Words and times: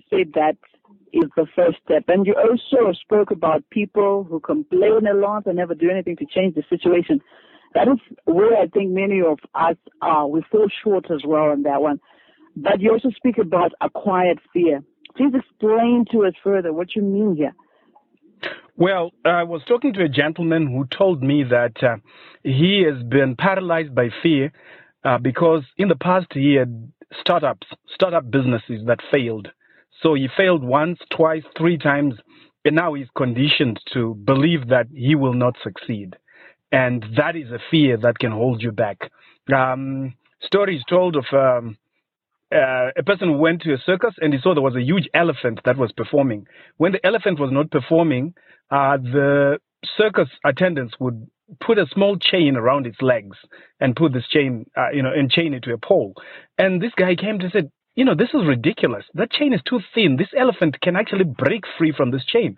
you 0.00 0.18
said 0.18 0.32
that 0.34 0.56
is 1.12 1.28
the 1.36 1.46
first 1.56 1.78
step. 1.84 2.04
And 2.08 2.26
you 2.26 2.34
also 2.34 2.92
spoke 2.92 3.30
about 3.30 3.68
people 3.70 4.24
who 4.24 4.40
complain 4.40 5.06
a 5.10 5.14
lot 5.14 5.46
and 5.46 5.56
never 5.56 5.74
do 5.74 5.90
anything 5.90 6.16
to 6.16 6.26
change 6.26 6.54
the 6.54 6.62
situation. 6.68 7.20
That 7.74 7.88
is 7.88 7.98
where 8.24 8.56
I 8.56 8.66
think 8.66 8.90
many 8.90 9.20
of 9.20 9.38
us 9.54 9.76
are. 10.02 10.26
We 10.26 10.42
fall 10.50 10.68
short 10.82 11.10
as 11.10 11.22
well 11.24 11.50
on 11.50 11.62
that 11.62 11.80
one. 11.80 12.00
But 12.56 12.80
you 12.80 12.92
also 12.92 13.10
speak 13.10 13.38
about 13.38 13.72
acquired 13.80 14.40
fear. 14.52 14.82
Please 15.16 15.32
explain 15.34 16.04
to 16.12 16.26
us 16.26 16.34
further 16.42 16.72
what 16.72 16.94
you 16.96 17.02
mean 17.02 17.36
here. 17.36 17.54
Well, 18.76 19.10
I 19.24 19.42
was 19.42 19.62
talking 19.68 19.92
to 19.94 20.04
a 20.04 20.08
gentleman 20.08 20.66
who 20.66 20.86
told 20.86 21.22
me 21.22 21.44
that 21.44 21.82
uh, 21.82 21.96
he 22.42 22.82
has 22.88 23.02
been 23.04 23.36
paralyzed 23.36 23.94
by 23.94 24.08
fear 24.22 24.52
uh, 25.04 25.18
because 25.18 25.62
in 25.76 25.88
the 25.88 25.96
past 25.96 26.28
he 26.32 26.54
had 26.54 26.90
startups, 27.20 27.66
startup 27.94 28.30
businesses 28.30 28.86
that 28.86 29.00
failed. 29.10 29.48
So 30.02 30.14
he 30.14 30.28
failed 30.36 30.64
once, 30.64 30.98
twice, 31.10 31.42
three 31.56 31.78
times, 31.78 32.14
and 32.64 32.76
now 32.76 32.94
he's 32.94 33.08
conditioned 33.16 33.80
to 33.92 34.14
believe 34.24 34.68
that 34.68 34.86
he 34.94 35.14
will 35.14 35.34
not 35.34 35.56
succeed. 35.62 36.16
And 36.72 37.04
that 37.16 37.36
is 37.36 37.50
a 37.50 37.58
fear 37.70 37.96
that 37.98 38.18
can 38.18 38.30
hold 38.30 38.62
you 38.62 38.72
back. 38.72 39.10
Um, 39.54 40.14
stories 40.42 40.82
told 40.88 41.16
of 41.16 41.24
um, 41.32 41.76
uh, 42.54 42.90
a 42.96 43.02
person 43.04 43.28
who 43.28 43.38
went 43.38 43.62
to 43.62 43.74
a 43.74 43.78
circus 43.84 44.14
and 44.20 44.32
he 44.32 44.40
saw 44.40 44.54
there 44.54 44.62
was 44.62 44.76
a 44.76 44.82
huge 44.82 45.08
elephant 45.14 45.60
that 45.64 45.76
was 45.76 45.92
performing. 45.92 46.46
When 46.76 46.92
the 46.92 47.04
elephant 47.04 47.40
was 47.40 47.50
not 47.52 47.70
performing, 47.70 48.34
uh, 48.70 48.98
the 48.98 49.58
circus 49.96 50.28
attendants 50.44 50.94
would 51.00 51.26
put 51.60 51.78
a 51.78 51.86
small 51.92 52.16
chain 52.16 52.56
around 52.56 52.86
its 52.86 53.00
legs 53.02 53.36
and 53.80 53.96
put 53.96 54.12
this 54.12 54.26
chain, 54.28 54.66
uh, 54.76 54.90
you 54.92 55.02
know, 55.02 55.12
and 55.12 55.30
chain 55.30 55.54
it 55.54 55.64
to 55.64 55.72
a 55.72 55.78
pole. 55.78 56.14
And 56.58 56.80
this 56.80 56.92
guy 56.96 57.16
came 57.16 57.38
to 57.40 57.50
said, 57.50 57.70
you 57.96 58.04
know, 58.04 58.14
this 58.14 58.28
is 58.32 58.46
ridiculous. 58.46 59.04
That 59.14 59.32
chain 59.32 59.52
is 59.52 59.60
too 59.68 59.80
thin. 59.94 60.16
This 60.16 60.28
elephant 60.36 60.80
can 60.80 60.96
actually 60.96 61.24
break 61.24 61.64
free 61.76 61.92
from 61.96 62.10
this 62.12 62.24
chain. 62.24 62.54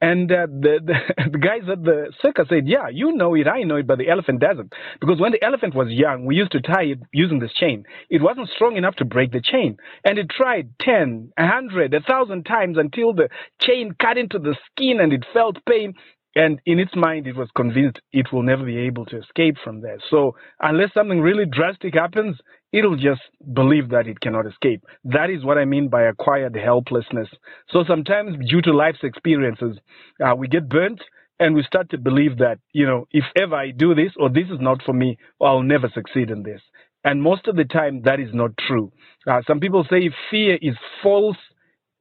And 0.00 0.30
uh, 0.30 0.46
the, 0.46 0.80
the, 0.84 1.30
the 1.30 1.38
guys 1.38 1.62
at 1.70 1.84
the 1.84 2.12
circus 2.20 2.46
said, 2.48 2.66
yeah, 2.66 2.88
you 2.92 3.12
know 3.12 3.34
it, 3.34 3.46
I 3.46 3.62
know 3.62 3.76
it, 3.76 3.86
but 3.86 3.98
the 3.98 4.10
elephant 4.10 4.40
doesn't. 4.40 4.72
Because 5.00 5.20
when 5.20 5.32
the 5.32 5.42
elephant 5.42 5.74
was 5.74 5.88
young, 5.90 6.26
we 6.26 6.34
used 6.34 6.52
to 6.52 6.60
tie 6.60 6.82
it 6.84 6.98
using 7.12 7.38
this 7.38 7.52
chain. 7.54 7.84
It 8.10 8.22
wasn't 8.22 8.48
strong 8.54 8.76
enough 8.76 8.96
to 8.96 9.04
break 9.04 9.30
the 9.30 9.40
chain. 9.40 9.76
And 10.04 10.18
it 10.18 10.28
tried 10.28 10.70
10, 10.80 11.32
100, 11.38 11.92
1,000 11.92 12.44
times 12.44 12.76
until 12.76 13.12
the 13.14 13.28
chain 13.60 13.92
cut 14.00 14.18
into 14.18 14.38
the 14.38 14.56
skin 14.70 15.00
and 15.00 15.12
it 15.12 15.24
felt 15.32 15.64
pain. 15.64 15.94
And 16.34 16.60
in 16.64 16.78
its 16.78 16.94
mind, 16.96 17.26
it 17.26 17.36
was 17.36 17.50
convinced 17.54 18.00
it 18.12 18.32
will 18.32 18.42
never 18.42 18.64
be 18.64 18.78
able 18.78 19.04
to 19.06 19.18
escape 19.18 19.56
from 19.62 19.82
there. 19.82 19.98
So 20.10 20.34
unless 20.60 20.94
something 20.94 21.20
really 21.20 21.44
drastic 21.44 21.94
happens, 21.94 22.38
it'll 22.72 22.96
just 22.96 23.20
believe 23.52 23.90
that 23.90 24.06
it 24.06 24.20
cannot 24.20 24.46
escape. 24.46 24.82
That 25.04 25.28
is 25.28 25.44
what 25.44 25.58
I 25.58 25.66
mean 25.66 25.88
by 25.88 26.02
acquired 26.02 26.56
helplessness. 26.56 27.28
So 27.70 27.84
sometimes 27.86 28.36
due 28.48 28.62
to 28.62 28.72
life's 28.72 29.02
experiences, 29.02 29.76
uh, 30.24 30.34
we 30.34 30.48
get 30.48 30.68
burnt 30.70 31.02
and 31.38 31.54
we 31.54 31.62
start 31.64 31.90
to 31.90 31.98
believe 31.98 32.38
that, 32.38 32.58
you 32.72 32.86
know, 32.86 33.06
if 33.10 33.24
ever 33.36 33.56
I 33.56 33.70
do 33.70 33.94
this 33.94 34.12
or 34.18 34.30
this 34.30 34.48
is 34.50 34.60
not 34.60 34.82
for 34.84 34.94
me, 34.94 35.18
I'll 35.40 35.62
never 35.62 35.90
succeed 35.92 36.30
in 36.30 36.42
this. 36.42 36.62
And 37.04 37.22
most 37.22 37.48
of 37.48 37.56
the 37.56 37.64
time, 37.64 38.02
that 38.02 38.20
is 38.20 38.32
not 38.32 38.52
true. 38.66 38.92
Uh, 39.26 39.42
some 39.46 39.60
people 39.60 39.84
say 39.90 40.08
fear 40.30 40.58
is 40.62 40.76
false 41.02 41.36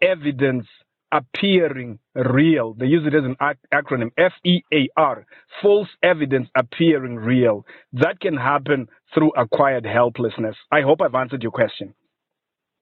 evidence 0.01 0.67
appearing 1.11 1.99
real. 2.15 2.73
They 2.73 2.85
use 2.85 3.05
it 3.05 3.15
as 3.15 3.23
an 3.23 3.35
acronym 3.73 4.11
F 4.17 4.33
E 4.45 4.61
A 4.73 4.89
R, 4.97 5.25
false 5.61 5.89
evidence 6.03 6.49
appearing 6.55 7.15
real. 7.15 7.65
That 7.93 8.19
can 8.19 8.35
happen 8.37 8.87
through 9.13 9.31
acquired 9.37 9.85
helplessness. 9.85 10.55
I 10.71 10.81
hope 10.81 11.01
I've 11.01 11.15
answered 11.15 11.43
your 11.43 11.51
question. 11.51 11.93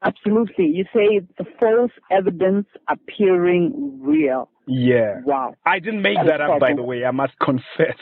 Absolutely. 0.03 0.65
You 0.65 0.85
say 0.93 1.21
the 1.37 1.45
false 1.59 1.91
evidence 2.09 2.67
appearing 2.87 3.99
real. 4.01 4.49
Yeah. 4.65 5.21
Wow. 5.25 5.55
I 5.65 5.79
didn't 5.79 6.01
make 6.01 6.15
that, 6.17 6.27
that 6.27 6.41
up, 6.41 6.59
by 6.59 6.73
the 6.73 6.83
way. 6.83 7.03
I 7.03 7.11
must 7.11 7.33
confess. 7.43 7.97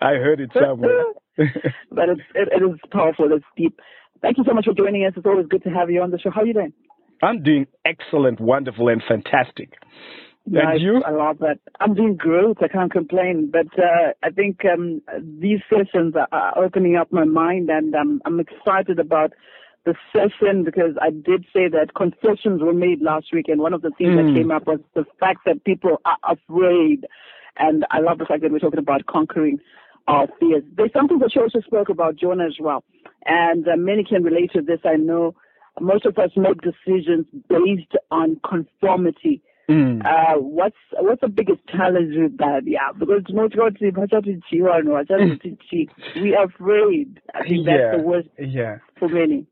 I 0.00 0.14
heard 0.14 0.40
it 0.40 0.50
somewhere. 0.54 1.04
but 1.36 2.08
it's, 2.08 2.20
it, 2.34 2.48
it 2.50 2.64
is 2.64 2.78
powerful. 2.90 3.28
It's 3.32 3.44
deep. 3.56 3.78
Thank 4.22 4.38
you 4.38 4.44
so 4.46 4.54
much 4.54 4.64
for 4.64 4.74
joining 4.74 5.04
us. 5.04 5.12
It's 5.16 5.26
always 5.26 5.46
good 5.46 5.62
to 5.64 5.70
have 5.70 5.90
you 5.90 6.02
on 6.02 6.10
the 6.10 6.18
show. 6.18 6.30
How 6.30 6.40
are 6.40 6.46
you 6.46 6.54
doing? 6.54 6.72
I'm 7.24 7.42
doing 7.42 7.66
excellent, 7.84 8.40
wonderful, 8.40 8.88
and 8.88 9.02
fantastic. 9.06 9.74
Nice. 10.46 10.64
And 10.72 10.80
you? 10.82 11.02
I 11.04 11.10
love 11.10 11.38
that. 11.38 11.58
I'm 11.80 11.94
doing 11.94 12.16
great. 12.16 12.58
I 12.60 12.68
can't 12.68 12.92
complain. 12.92 13.50
But 13.50 13.66
uh, 13.78 14.12
I 14.22 14.30
think 14.30 14.60
um, 14.64 15.00
these 15.40 15.60
sessions 15.70 16.14
are 16.30 16.58
opening 16.58 16.96
up 16.96 17.10
my 17.12 17.24
mind, 17.24 17.70
and 17.70 17.94
um, 17.94 18.20
I'm 18.26 18.40
excited 18.40 18.98
about 18.98 19.32
the 19.86 19.94
session 20.12 20.64
because 20.64 20.96
I 21.00 21.10
did 21.10 21.44
say 21.52 21.68
that 21.68 21.94
concessions 21.94 22.62
were 22.62 22.74
made 22.74 23.00
last 23.00 23.26
week, 23.32 23.46
and 23.48 23.60
one 23.60 23.72
of 23.72 23.82
the 23.82 23.90
things 23.96 24.10
mm. 24.10 24.16
that 24.16 24.30
hmm. 24.30 24.36
came 24.36 24.50
up 24.50 24.66
was 24.66 24.80
the 24.94 25.04
fact 25.20 25.40
that 25.46 25.64
people 25.64 26.00
are 26.04 26.18
afraid. 26.24 27.06
And 27.56 27.86
I 27.90 28.00
love 28.00 28.18
the 28.18 28.24
fact 28.24 28.42
that 28.42 28.50
we're 28.50 28.58
talking 28.58 28.78
about 28.78 29.06
conquering 29.06 29.60
our 30.08 30.26
fears. 30.40 30.64
There's 30.76 30.92
something 30.92 31.18
that 31.20 31.34
you 31.34 31.42
also 31.42 31.60
spoke 31.60 31.88
about, 31.88 32.16
Jonah, 32.16 32.46
as 32.46 32.56
well. 32.60 32.82
And 33.26 33.66
uh, 33.68 33.76
many 33.76 34.04
can 34.04 34.22
relate 34.22 34.52
to 34.52 34.62
this. 34.62 34.80
I 34.84 34.96
know 34.96 35.34
most 35.80 36.06
of 36.06 36.18
us 36.18 36.30
make 36.36 36.60
decisions 36.60 37.26
based 37.48 37.96
on 38.10 38.40
conformity. 38.48 39.42
Mm. 39.68 40.04
Uh, 40.04 40.38
what's 40.40 40.76
what's 40.98 41.22
the 41.22 41.28
biggest 41.28 41.60
challenge 41.68 42.14
with 42.16 42.36
that? 42.36 42.62
Yeah, 42.66 42.92
because 42.98 43.22
not 43.30 43.54
we 46.20 46.34
are 46.34 46.44
afraid. 46.44 47.20
I 47.34 47.42
think 47.48 47.66
yeah. 47.66 47.76
that's 47.76 47.96
the 47.96 48.02
worst 48.02 48.28
yeah. 48.38 48.78
for 48.98 49.08
many. 49.08 49.46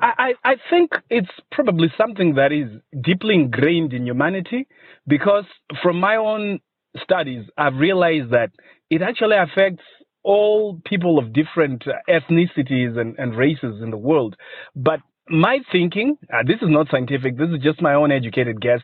I, 0.00 0.34
I 0.44 0.56
think 0.70 0.92
it's 1.08 1.30
probably 1.50 1.88
something 1.96 2.34
that 2.34 2.52
is 2.52 2.68
deeply 3.02 3.34
ingrained 3.34 3.92
in 3.92 4.06
humanity 4.06 4.68
because 5.06 5.44
from 5.82 5.98
my 5.98 6.16
own 6.16 6.60
studies, 7.02 7.46
I've 7.56 7.76
realized 7.76 8.30
that 8.32 8.50
it 8.90 9.02
actually 9.02 9.36
affects 9.36 9.84
all 10.22 10.80
people 10.84 11.18
of 11.18 11.32
different 11.32 11.84
ethnicities 12.08 12.98
and, 12.98 13.18
and 13.18 13.36
races 13.36 13.80
in 13.82 13.90
the 13.90 13.96
world. 13.96 14.36
But 14.76 15.00
my 15.30 15.58
thinking, 15.70 16.16
uh, 16.32 16.42
this 16.46 16.56
is 16.56 16.68
not 16.68 16.88
scientific, 16.90 17.36
this 17.36 17.48
is 17.50 17.62
just 17.62 17.82
my 17.82 17.94
own 17.94 18.10
educated 18.10 18.60
guess, 18.60 18.80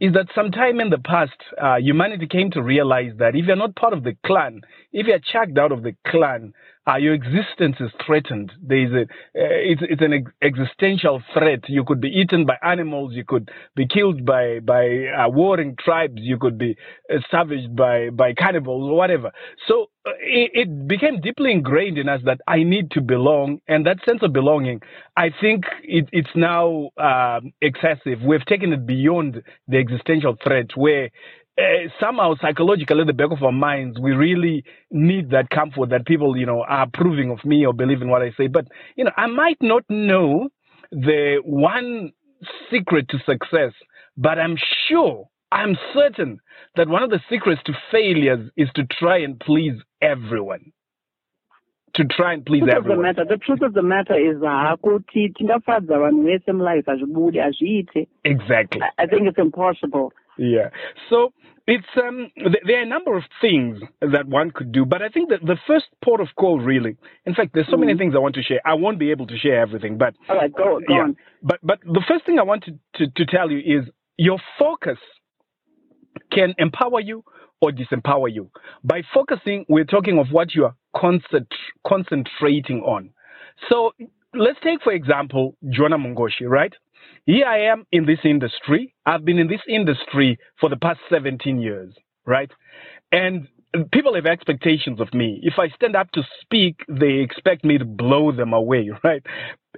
is 0.00 0.12
that 0.12 0.26
sometime 0.34 0.80
in 0.80 0.90
the 0.90 0.98
past, 0.98 1.32
uh, 1.60 1.76
humanity 1.76 2.26
came 2.26 2.50
to 2.52 2.62
realize 2.62 3.12
that 3.18 3.34
if 3.34 3.46
you're 3.46 3.56
not 3.56 3.74
part 3.76 3.92
of 3.92 4.04
the 4.04 4.16
clan, 4.24 4.60
if 4.92 5.06
you're 5.06 5.18
chucked 5.18 5.58
out 5.58 5.72
of 5.72 5.82
the 5.82 5.94
clan, 6.06 6.52
uh, 6.88 6.96
your 6.96 7.14
existence 7.14 7.76
is 7.80 7.90
threatened. 8.06 8.52
There 8.62 8.78
is 8.78 8.92
a, 8.92 9.02
uh, 9.02 9.04
it's, 9.34 9.82
it's 9.84 10.02
an 10.02 10.12
ex- 10.14 10.32
existential 10.42 11.22
threat. 11.34 11.60
You 11.68 11.84
could 11.84 12.00
be 12.00 12.08
eaten 12.08 12.46
by 12.46 12.56
animals. 12.62 13.12
You 13.14 13.24
could 13.26 13.50
be 13.76 13.86
killed 13.86 14.24
by 14.24 14.60
by 14.60 15.06
uh, 15.06 15.28
warring 15.28 15.76
tribes. 15.84 16.16
You 16.16 16.38
could 16.38 16.56
be 16.56 16.76
uh, 17.12 17.18
savaged 17.30 17.76
by 17.76 18.10
by 18.10 18.32
cannibals 18.32 18.90
or 18.90 18.96
whatever. 18.96 19.30
So 19.66 19.90
uh, 20.06 20.10
it, 20.20 20.50
it, 20.54 20.88
became 20.88 21.20
deeply 21.20 21.52
ingrained 21.52 21.98
in 21.98 22.08
us 22.08 22.22
that 22.24 22.40
I 22.46 22.62
need 22.62 22.90
to 22.92 23.00
belong, 23.00 23.60
and 23.68 23.84
that 23.86 23.98
sense 24.08 24.20
of 24.22 24.32
belonging, 24.32 24.80
I 25.16 25.30
think 25.40 25.64
it, 25.82 26.08
it's 26.12 26.30
now 26.34 26.90
um, 26.96 27.52
excessive. 27.60 28.20
We've 28.24 28.46
taken 28.46 28.72
it 28.72 28.86
beyond 28.86 29.42
the 29.66 29.76
existential 29.76 30.36
threat, 30.42 30.68
where 30.76 31.10
uh, 31.58 31.88
somehow 32.00 32.34
psychologically 32.40 33.00
at 33.00 33.06
the 33.06 33.12
back 33.12 33.32
of 33.32 33.42
our 33.42 33.52
minds, 33.52 33.98
we 33.98 34.12
really 34.12 34.64
need 34.90 35.30
that 35.30 35.50
comfort 35.50 35.90
that 35.90 36.06
people, 36.06 36.36
you 36.36 36.46
know, 36.46 36.62
are 36.62 36.82
approving 36.82 37.30
of 37.30 37.44
me 37.44 37.66
or 37.66 37.72
believe 37.72 38.00
in 38.00 38.08
what 38.08 38.22
I 38.22 38.30
say. 38.36 38.46
But, 38.46 38.68
you 38.96 39.04
know, 39.04 39.10
I 39.16 39.26
might 39.26 39.58
not 39.60 39.82
know 39.88 40.48
the 40.92 41.40
one 41.44 42.12
secret 42.70 43.08
to 43.08 43.18
success, 43.26 43.72
but 44.16 44.38
I'm 44.38 44.56
sure, 44.88 45.28
I'm 45.50 45.76
certain 45.94 46.38
that 46.76 46.88
one 46.88 47.02
of 47.02 47.10
the 47.10 47.20
secrets 47.28 47.60
to 47.66 47.72
failures 47.90 48.50
is 48.56 48.68
to 48.76 48.84
try 48.84 49.18
and 49.18 49.38
please 49.40 49.74
everyone. 50.00 50.72
To 51.94 52.04
try 52.04 52.34
and 52.34 52.46
please 52.46 52.62
everyone. 52.70 52.98
The, 52.98 53.02
matter, 53.02 53.24
the 53.28 53.38
truth 53.38 53.62
of 53.62 53.74
the 53.74 53.82
matter 53.82 54.14
is 54.14 54.36
kuti 54.36 55.32
tingafadza 55.34 55.98
vanhu 55.98 56.22
vese 56.22 56.52
mulife 56.52 56.86
hazvibudi 56.86 57.38
hazviite 57.38 58.06
exactly 58.24 58.82
I 58.98 59.06
think 59.06 59.26
it's 59.26 59.38
impossible 59.38 60.12
yeah. 60.38 60.70
So 61.10 61.32
it's 61.66 61.86
um, 62.02 62.30
there 62.66 62.78
are 62.78 62.82
a 62.82 62.86
number 62.86 63.16
of 63.16 63.24
things 63.40 63.78
that 64.00 64.26
one 64.26 64.50
could 64.50 64.72
do, 64.72 64.86
but 64.86 65.02
I 65.02 65.08
think 65.08 65.28
that 65.30 65.40
the 65.42 65.56
first 65.66 65.86
port 66.02 66.20
of 66.20 66.28
call, 66.36 66.58
really, 66.60 66.96
in 67.26 67.34
fact, 67.34 67.50
there's 67.52 67.68
so 67.70 67.76
many 67.76 67.94
things 67.96 68.14
I 68.16 68.20
want 68.20 68.34
to 68.36 68.42
share. 68.42 68.60
I 68.64 68.74
won't 68.74 68.98
be 68.98 69.10
able 69.10 69.26
to 69.26 69.36
share 69.36 69.60
everything, 69.60 69.98
but 69.98 70.14
all 70.28 70.36
right, 70.36 70.52
go, 70.52 70.80
go 70.86 70.94
yeah. 70.94 71.02
on. 71.02 71.16
But 71.42 71.58
but 71.62 71.80
the 71.84 72.02
first 72.08 72.24
thing 72.24 72.38
I 72.38 72.42
want 72.42 72.64
to, 72.64 72.72
to, 72.96 73.12
to 73.12 73.26
tell 73.26 73.50
you 73.50 73.58
is 73.58 73.88
your 74.16 74.38
focus 74.58 74.98
can 76.32 76.54
empower 76.58 77.00
you 77.00 77.24
or 77.60 77.70
disempower 77.70 78.32
you. 78.32 78.50
By 78.84 79.02
focusing, 79.12 79.64
we're 79.68 79.84
talking 79.84 80.18
of 80.18 80.28
what 80.30 80.54
you 80.54 80.64
are 80.64 80.74
concent- 80.96 81.52
concentrating 81.86 82.80
on. 82.80 83.10
So 83.68 83.92
let's 84.34 84.58
take, 84.62 84.82
for 84.82 84.92
example, 84.92 85.56
Jonah 85.68 85.98
Mungoshi, 85.98 86.46
right? 86.46 86.72
Here 87.26 87.46
I 87.46 87.70
am 87.72 87.84
in 87.92 88.06
this 88.06 88.20
industry. 88.24 88.94
I've 89.04 89.24
been 89.24 89.38
in 89.38 89.48
this 89.48 89.60
industry 89.68 90.38
for 90.60 90.68
the 90.70 90.76
past 90.76 91.00
17 91.10 91.60
years, 91.60 91.94
right? 92.26 92.50
And 93.12 93.48
people 93.92 94.14
have 94.14 94.26
expectations 94.26 95.00
of 95.00 95.12
me. 95.12 95.40
If 95.42 95.54
I 95.58 95.68
stand 95.74 95.96
up 95.96 96.10
to 96.12 96.22
speak, 96.40 96.80
they 96.88 97.14
expect 97.20 97.64
me 97.64 97.78
to 97.78 97.84
blow 97.84 98.32
them 98.32 98.52
away, 98.52 98.90
right? 99.04 99.22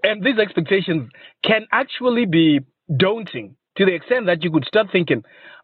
And 0.03 0.25
these 0.25 0.39
expectations 0.39 1.11
can 1.45 1.67
actually 1.73 2.27
be 2.27 2.61
daunting 2.97 3.57
to 3.77 3.85
the 3.85 3.95
extent 3.95 4.27
that 4.27 4.43
you 4.43 4.51
could 4.51 4.65
start 4.65 4.89
thinking, 4.93 5.23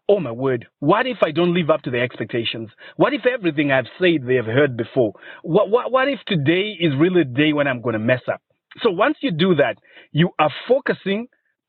oh 0.09 0.19
my 0.19 0.31
word, 0.31 0.67
what 0.79 1.05
if 1.05 1.17
I 1.21 1.31
don't 1.31 1.53
live 1.53 1.69
up 1.69 1.81
to 1.83 1.91
the 1.91 1.99
expectations? 1.99 2.69
What 2.95 3.13
if 3.13 3.25
everything 3.25 3.71
I've 3.71 3.87
said 3.99 4.25
they 4.25 4.35
have 4.35 4.45
heard 4.45 4.77
before? 4.77 5.13
What, 5.43 5.69
what, 5.69 5.91
what 5.91 6.07
if 6.07 6.19
today 6.27 6.77
is 6.79 6.93
really 6.97 7.23
the 7.23 7.29
day 7.29 7.53
when 7.53 7.67
I'm 7.67 7.81
going 7.81 7.93
to 7.93 7.99
mess 7.99 8.21
up? 8.31 8.41
So 8.83 8.91
once 8.91 9.17
you 9.21 9.31
do 9.31 9.55
that, 9.55 9.77
you 10.11 10.29
are 10.39 10.51
focusing 10.67 11.27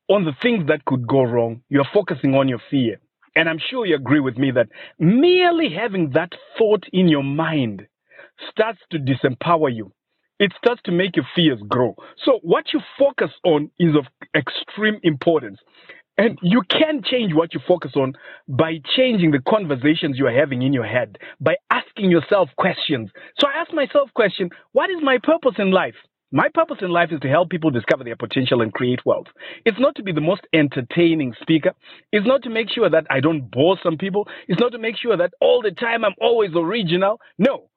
on 0.09 0.25
the 0.25 0.33
things 0.41 0.67
that 0.67 0.83
could 0.85 1.07
go 1.07 1.23
wrong. 1.23 1.61
You're 1.69 1.87
focusing 1.93 2.35
on 2.35 2.49
your 2.49 2.61
fear. 2.69 2.99
And 3.35 3.47
I'm 3.47 3.59
sure 3.69 3.85
you 3.85 3.95
agree 3.95 4.19
with 4.19 4.37
me 4.37 4.51
that 4.51 4.67
merely 4.97 5.69
having 5.69 6.11
that 6.15 6.31
thought 6.57 6.83
in 6.91 7.07
your 7.07 7.23
mind 7.23 7.87
starts 8.51 8.79
to 8.91 8.97
disempower 8.97 9.73
you. 9.73 9.93
It 10.39 10.51
starts 10.57 10.81
to 10.85 10.91
make 10.91 11.15
your 11.15 11.27
fears 11.35 11.59
grow. 11.67 11.95
So 12.25 12.39
what 12.43 12.73
you 12.73 12.79
focus 12.97 13.29
on 13.43 13.69
is 13.77 13.95
of 13.95 14.05
extreme 14.35 14.99
importance. 15.03 15.59
And 16.17 16.37
you 16.41 16.63
can 16.69 17.01
change 17.03 17.33
what 17.33 17.53
you 17.53 17.61
focus 17.65 17.91
on 17.95 18.13
by 18.47 18.79
changing 18.97 19.31
the 19.31 19.39
conversations 19.47 20.17
you 20.17 20.27
are 20.27 20.37
having 20.37 20.63
in 20.63 20.73
your 20.73 20.85
head, 20.85 21.17
by 21.39 21.55
asking 21.69 22.11
yourself 22.11 22.49
questions. 22.57 23.09
So 23.39 23.47
I 23.47 23.61
ask 23.61 23.73
myself 23.73 24.09
question, 24.15 24.49
what 24.73 24.89
is 24.89 24.97
my 25.01 25.17
purpose 25.23 25.55
in 25.59 25.71
life? 25.71 25.95
My 26.31 26.47
purpose 26.53 26.77
in 26.81 26.89
life 26.91 27.09
is 27.11 27.19
to 27.21 27.27
help 27.27 27.49
people 27.49 27.71
discover 27.71 28.03
their 28.03 28.15
potential 28.15 28.61
and 28.61 28.71
create 28.71 29.03
wealth. 29.05 29.27
It's 29.65 29.79
not 29.79 29.95
to 29.95 30.03
be 30.03 30.11
the 30.11 30.21
most 30.21 30.41
entertaining 30.53 31.33
speaker. 31.41 31.71
It's 32.11 32.27
not 32.27 32.43
to 32.43 32.51
make 32.51 32.69
sure 32.69 32.87
that 32.89 33.07
I 33.09 33.19
don't 33.19 33.49
bore 33.49 33.77
some 33.81 33.97
people. 33.97 34.27
It's 34.47 34.59
not 34.59 34.73
to 34.73 34.77
make 34.77 34.95
sure 34.97 35.17
that 35.17 35.33
all 35.41 35.61
the 35.63 35.71
time 35.71 36.05
I'm 36.05 36.13
always 36.21 36.51
original. 36.55 37.19
No, 37.39 37.69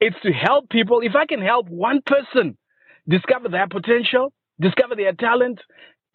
it's 0.00 0.16
to 0.22 0.30
help 0.32 0.68
people. 0.70 1.00
If 1.00 1.16
I 1.16 1.26
can 1.26 1.42
help 1.42 1.68
one 1.68 2.00
person 2.06 2.56
discover 3.08 3.48
their 3.48 3.66
potential, 3.66 4.32
discover 4.60 4.94
their 4.94 5.12
talent, 5.12 5.60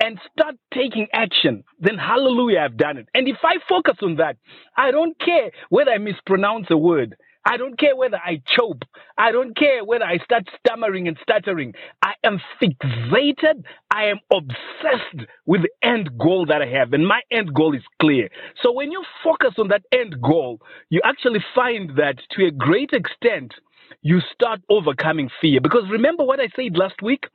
and 0.01 0.17
start 0.31 0.55
taking 0.73 1.07
action, 1.13 1.63
then 1.79 1.97
hallelujah, 1.97 2.59
I've 2.59 2.77
done 2.77 2.97
it. 2.97 3.07
And 3.13 3.27
if 3.27 3.38
I 3.43 3.55
focus 3.69 3.97
on 4.01 4.15
that, 4.15 4.38
I 4.77 4.91
don't 4.91 5.19
care 5.19 5.51
whether 5.69 5.91
I 5.91 5.97
mispronounce 5.97 6.67
a 6.69 6.77
word. 6.77 7.15
I 7.45 7.57
don't 7.57 7.77
care 7.79 7.95
whether 7.95 8.17
I 8.17 8.41
choke. 8.55 8.83
I 9.17 9.31
don't 9.31 9.55
care 9.57 9.83
whether 9.83 10.05
I 10.05 10.17
start 10.19 10.43
stammering 10.59 11.07
and 11.07 11.17
stuttering. 11.21 11.73
I 12.03 12.13
am 12.23 12.39
fixated. 12.61 13.63
I 13.91 14.05
am 14.05 14.19
obsessed 14.31 15.27
with 15.45 15.61
the 15.63 15.88
end 15.88 16.17
goal 16.17 16.45
that 16.47 16.61
I 16.61 16.67
have. 16.67 16.93
And 16.93 17.07
my 17.07 17.21
end 17.31 17.53
goal 17.53 17.75
is 17.75 17.83
clear. 18.01 18.29
So 18.61 18.71
when 18.71 18.91
you 18.91 19.03
focus 19.23 19.55
on 19.57 19.69
that 19.69 19.83
end 19.91 20.21
goal, 20.21 20.59
you 20.89 21.01
actually 21.03 21.43
find 21.55 21.91
that 21.97 22.17
to 22.31 22.45
a 22.45 22.51
great 22.51 22.91
extent, 22.93 23.53
you 24.01 24.19
start 24.33 24.61
overcoming 24.69 25.29
fear. 25.41 25.59
Because 25.61 25.83
remember 25.89 26.23
what 26.23 26.39
I 26.39 26.49
said 26.55 26.77
last 26.77 27.01
week? 27.01 27.25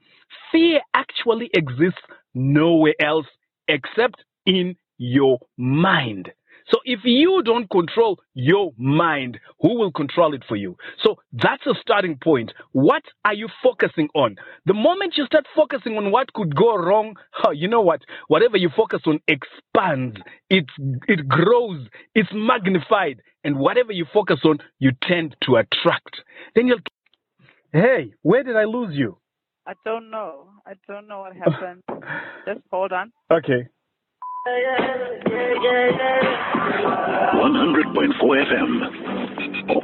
Fear 0.52 0.80
actually 0.94 1.50
exists 1.54 2.00
nowhere 2.34 2.94
else 3.00 3.26
except 3.68 4.24
in 4.46 4.76
your 4.98 5.38
mind. 5.56 6.30
So 6.68 6.78
if 6.84 7.00
you 7.04 7.42
don't 7.44 7.70
control 7.70 8.18
your 8.34 8.72
mind, 8.76 9.38
who 9.60 9.78
will 9.78 9.92
control 9.92 10.34
it 10.34 10.42
for 10.48 10.56
you? 10.56 10.76
So 11.02 11.16
that's 11.32 11.64
a 11.66 11.74
starting 11.80 12.18
point. 12.22 12.52
What 12.72 13.02
are 13.24 13.34
you 13.34 13.48
focusing 13.62 14.08
on? 14.14 14.36
The 14.64 14.74
moment 14.74 15.14
you 15.16 15.26
start 15.26 15.46
focusing 15.54 15.96
on 15.96 16.10
what 16.10 16.32
could 16.32 16.54
go 16.56 16.76
wrong, 16.76 17.14
you 17.54 17.68
know 17.68 17.82
what? 17.82 18.00
Whatever 18.28 18.56
you 18.56 18.70
focus 18.76 19.00
on 19.06 19.20
expands, 19.28 20.16
it, 20.50 20.66
it 21.06 21.28
grows, 21.28 21.86
it's 22.14 22.30
magnified. 22.32 23.22
And 23.44 23.58
whatever 23.58 23.92
you 23.92 24.06
focus 24.12 24.40
on, 24.44 24.58
you 24.80 24.90
tend 25.02 25.36
to 25.42 25.56
attract. 25.56 26.16
Then 26.56 26.66
you'll, 26.66 26.80
hey, 27.72 28.12
where 28.22 28.42
did 28.42 28.56
I 28.56 28.64
lose 28.64 28.96
you? 28.96 29.18
I 29.66 29.74
don't 29.84 30.10
know. 30.10 30.48
I 30.66 30.72
don't 30.88 31.06
know 31.06 31.20
what 31.20 31.36
happened. 31.36 31.82
Just 32.46 32.60
hold 32.70 32.92
on. 32.92 33.12
Okay. 33.30 33.68
100.4 34.46 34.54
FM. 38.22 38.70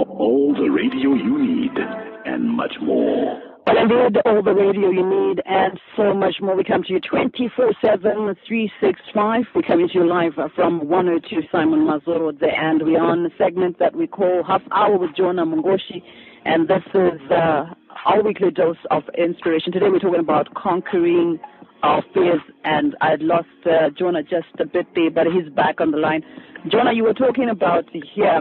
All 0.08 0.54
the 0.54 0.70
radio 0.70 1.14
you 1.14 1.36
need 1.36 1.76
and 2.24 2.48
much 2.48 2.74
more. 2.80 3.42
Indeed, 3.66 4.18
all 4.24 4.40
the 4.40 4.54
radio 4.54 4.90
you 4.90 5.04
need 5.04 5.42
and 5.46 5.80
so 5.96 6.14
much 6.14 6.36
more. 6.40 6.54
We 6.54 6.62
come 6.62 6.84
to 6.84 6.92
you 6.92 7.00
24 7.00 7.72
7, 7.80 8.36
365. 8.46 9.42
We're 9.52 9.62
coming 9.62 9.88
to 9.88 9.94
you 9.94 10.06
live 10.08 10.34
from 10.54 10.88
102 10.88 11.42
Simon 11.50 11.80
Mazorodze, 11.80 12.46
and 12.56 12.82
we're 12.82 13.02
on 13.02 13.26
a 13.26 13.30
segment 13.36 13.80
that 13.80 13.96
we 13.96 14.06
call 14.06 14.44
Half 14.46 14.62
Hour 14.70 14.96
with 14.96 15.16
Jonah 15.16 15.44
Mungoshi. 15.44 16.04
And 16.44 16.68
this 16.68 16.84
is 16.94 17.20
uh, 17.32 17.64
our 18.06 18.22
weekly 18.22 18.52
dose 18.52 18.76
of 18.92 19.02
inspiration. 19.18 19.72
Today 19.72 19.88
we're 19.90 19.98
talking 19.98 20.20
about 20.20 20.54
conquering 20.54 21.40
our 21.82 22.02
fears, 22.14 22.40
and 22.64 22.96
I 23.00 23.17
lost 23.20 23.49
uh, 23.67 23.90
Jonah 23.99 24.23
just 24.23 24.49
a 24.61 24.64
bit 24.64 24.87
there, 24.94 25.11
but 25.11 25.26
he's 25.26 25.52
back 25.52 25.81
on 25.81 25.90
the 25.90 25.99
line. 25.99 26.23
Jonah, 26.69 26.93
you 26.93 27.05
were 27.05 27.14
talking 27.14 27.49
about 27.50 27.84
here, 27.93 28.40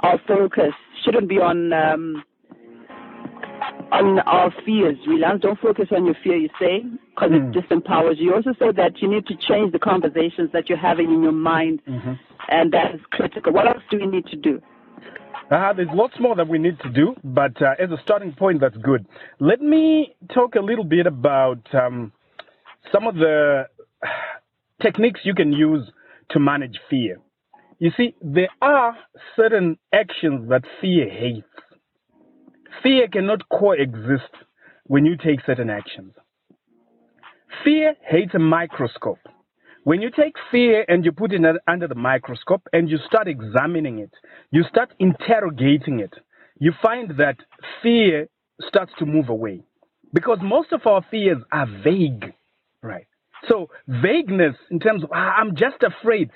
our 0.00 0.20
focus 0.28 0.72
shouldn't 1.04 1.28
be 1.28 1.38
on 1.38 1.72
um, 1.72 2.22
on 3.92 4.18
our 4.20 4.52
fears, 4.64 4.96
really. 5.06 5.22
Don't 5.40 5.58
focus 5.60 5.88
on 5.92 6.04
your 6.04 6.16
fear, 6.22 6.36
you 6.36 6.48
say, 6.60 6.84
because 7.14 7.30
mm. 7.30 7.54
it 7.54 7.68
disempowers 7.68 8.18
you. 8.18 8.26
You 8.26 8.34
also 8.34 8.52
say 8.58 8.72
that 8.76 9.00
you 9.00 9.08
need 9.08 9.26
to 9.26 9.34
change 9.48 9.72
the 9.72 9.78
conversations 9.78 10.50
that 10.52 10.68
you're 10.68 10.78
having 10.78 11.12
in 11.12 11.22
your 11.22 11.32
mind, 11.32 11.80
mm-hmm. 11.88 12.12
and 12.48 12.72
that 12.72 12.94
is 12.94 13.00
critical. 13.10 13.52
What 13.52 13.66
else 13.66 13.82
do 13.90 13.98
we 13.98 14.06
need 14.06 14.26
to 14.26 14.36
do? 14.36 14.60
Uh, 15.50 15.72
there's 15.74 15.88
lots 15.92 16.14
more 16.18 16.34
that 16.34 16.48
we 16.48 16.58
need 16.58 16.78
to 16.80 16.90
do, 16.90 17.14
but 17.22 17.60
uh, 17.60 17.74
as 17.78 17.90
a 17.90 17.98
starting 18.02 18.32
point, 18.32 18.60
that's 18.60 18.76
good. 18.78 19.06
Let 19.40 19.60
me 19.60 20.14
talk 20.32 20.54
a 20.54 20.60
little 20.60 20.84
bit 20.84 21.06
about 21.06 21.60
um, 21.74 22.12
some 22.92 23.06
of 23.06 23.16
the 23.16 23.64
techniques 24.82 25.20
you 25.24 25.34
can 25.34 25.52
use 25.52 25.90
to 26.30 26.40
manage 26.40 26.78
fear. 26.90 27.18
You 27.78 27.90
see, 27.96 28.14
there 28.22 28.48
are 28.62 28.96
certain 29.36 29.78
actions 29.92 30.48
that 30.48 30.62
fear 30.80 31.08
hates. 31.08 31.46
Fear 32.82 33.08
cannot 33.08 33.48
coexist 33.48 34.32
when 34.84 35.04
you 35.04 35.16
take 35.16 35.40
certain 35.44 35.70
actions. 35.70 36.12
Fear 37.64 37.94
hates 38.08 38.34
a 38.34 38.38
microscope. 38.38 39.18
When 39.84 40.00
you 40.00 40.10
take 40.10 40.34
fear 40.50 40.84
and 40.88 41.04
you 41.04 41.12
put 41.12 41.32
it 41.32 41.42
under 41.68 41.88
the 41.88 41.94
microscope 41.94 42.62
and 42.72 42.88
you 42.88 42.98
start 43.06 43.28
examining 43.28 43.98
it, 43.98 44.12
you 44.50 44.64
start 44.68 44.94
interrogating 44.98 46.00
it, 46.00 46.14
you 46.58 46.72
find 46.82 47.10
that 47.18 47.36
fear 47.82 48.28
starts 48.60 48.92
to 48.98 49.06
move 49.06 49.28
away. 49.28 49.60
Because 50.12 50.38
most 50.42 50.72
of 50.72 50.86
our 50.86 51.04
fears 51.10 51.38
are 51.52 51.66
vague. 51.82 52.32
Right. 52.84 53.06
So 53.48 53.70
vagueness 53.88 54.56
in 54.70 54.78
terms 54.78 55.02
of 55.04 55.10
ah, 55.12 55.34
I'm 55.38 55.56
just 55.56 55.82
afraid. 55.82 56.30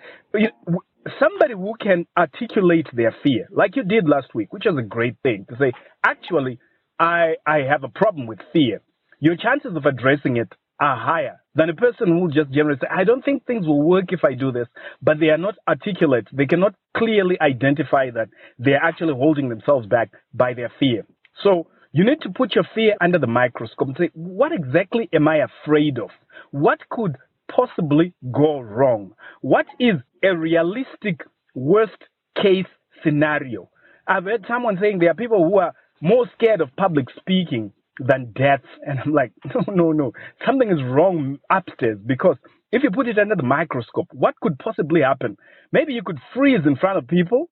Somebody 1.21 1.55
who 1.55 1.75
can 1.81 2.07
articulate 2.17 2.89
their 2.93 3.15
fear, 3.23 3.49
like 3.53 3.77
you 3.77 3.83
did 3.85 4.09
last 4.09 4.35
week, 4.35 4.53
which 4.53 4.65
was 4.67 4.77
a 4.79 4.83
great 4.83 5.17
thing 5.23 5.47
to 5.51 5.57
say. 5.59 5.73
Actually, 6.07 6.59
I 6.99 7.35
I 7.47 7.59
have 7.59 7.85
a 7.85 7.89
problem 7.89 8.27
with 8.27 8.41
fear. 8.53 8.81
Your 9.21 9.37
chances 9.37 9.77
of 9.77 9.85
addressing 9.87 10.39
it 10.39 10.53
are 10.81 10.97
higher 10.97 11.41
than 11.55 11.69
a 11.71 11.75
person 11.75 12.09
who 12.09 12.31
just 12.31 12.51
generally 12.53 12.79
say, 12.81 12.89
I 12.91 13.05
don't 13.05 13.25
think 13.25 13.45
things 13.47 13.67
will 13.67 13.83
work 13.83 14.13
if 14.13 14.25
I 14.25 14.35
do 14.35 14.53
this, 14.53 14.69
but 15.03 15.19
they 15.21 15.29
are 15.31 15.39
not 15.39 15.57
articulate. 15.69 16.29
They 16.33 16.47
cannot 16.47 16.75
clearly 16.97 17.37
identify 17.41 18.11
that 18.13 18.29
they're 18.59 18.83
actually 18.83 19.15
holding 19.15 19.49
themselves 19.49 19.87
back 19.87 20.13
by 20.33 20.55
their 20.55 20.73
fear. 20.79 21.05
So 21.43 21.67
you 21.93 22.05
need 22.05 22.21
to 22.23 22.31
put 22.31 22.55
your 22.55 22.65
fear 22.75 22.95
under 23.01 23.19
the 23.19 23.27
microscope 23.27 23.89
and 23.89 23.97
say, 23.99 24.11
what 24.15 24.53
exactly 24.53 25.09
am 25.13 25.27
I 25.27 25.39
afraid 25.39 25.99
of? 25.99 26.11
What 26.51 26.81
could 26.91 27.17
possibly 27.51 28.15
go 28.33 28.61
wrong? 28.61 29.15
What 29.43 29.67
is 29.79 29.97
a 30.23 30.37
realistic 30.37 31.23
worst 31.55 31.99
case 32.41 32.67
scenario? 33.05 33.71
I've 34.07 34.25
heard 34.25 34.47
someone 34.49 34.79
saying 34.81 34.99
there 34.99 35.11
are 35.11 35.15
people 35.15 35.49
who 35.49 35.59
are 35.59 35.75
more 36.01 36.27
scared 36.37 36.61
of 36.61 36.75
public 36.77 37.07
speaking 37.19 37.73
than 38.01 38.33
death. 38.37 38.63
And 38.87 39.01
I'm 39.01 39.13
like, 39.13 39.33
no, 39.55 39.75
no, 39.75 39.93
no. 39.93 40.13
Something 40.47 40.71
is 40.71 40.83
wrong 40.85 41.39
upstairs 41.51 41.99
because 42.07 42.37
if 42.73 42.83
you 42.83 42.91
put 42.91 43.09
it 43.09 43.19
under 43.19 43.37
the 43.37 43.43
microscope, 43.43 44.09
what 44.13 44.35
could 44.41 44.59
possibly 44.59 45.03
happen? 45.03 45.37
Maybe 45.73 45.95
you 45.95 46.03
could 46.05 46.19
freeze 46.35 46.67
in 46.67 46.77
front 46.77 46.99
of 46.99 47.09
people 47.09 47.51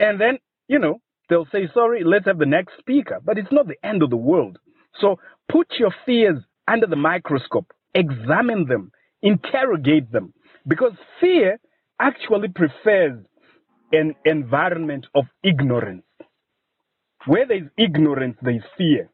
and 0.00 0.20
then, 0.20 0.38
you 0.68 0.80
know, 0.80 1.00
they'll 1.30 1.48
say, 1.52 1.68
sorry, 1.74 2.04
let's 2.04 2.26
have 2.26 2.38
the 2.38 2.46
next 2.46 2.74
speaker. 2.80 3.20
But 3.24 3.38
it's 3.38 3.52
not 3.52 3.68
the 3.68 3.86
end 3.86 4.02
of 4.02 4.10
the 4.10 4.16
world. 4.16 4.58
So 5.00 5.20
put 5.50 5.68
your 5.78 5.94
fears 6.06 6.38
under 6.68 6.86
the 6.88 6.96
microscope 6.96 7.73
examine 7.94 8.66
them, 8.66 8.90
interrogate 9.22 10.10
them, 10.12 10.32
because 10.66 10.92
fear 11.20 11.58
actually 12.00 12.48
prefers 12.48 13.24
an 13.92 14.14
environment 14.24 15.06
of 15.14 15.24
ignorance. 15.42 16.02
Where 17.26 17.46
there's 17.46 17.68
ignorance, 17.78 18.36
there's 18.42 18.64
fear, 18.76 19.08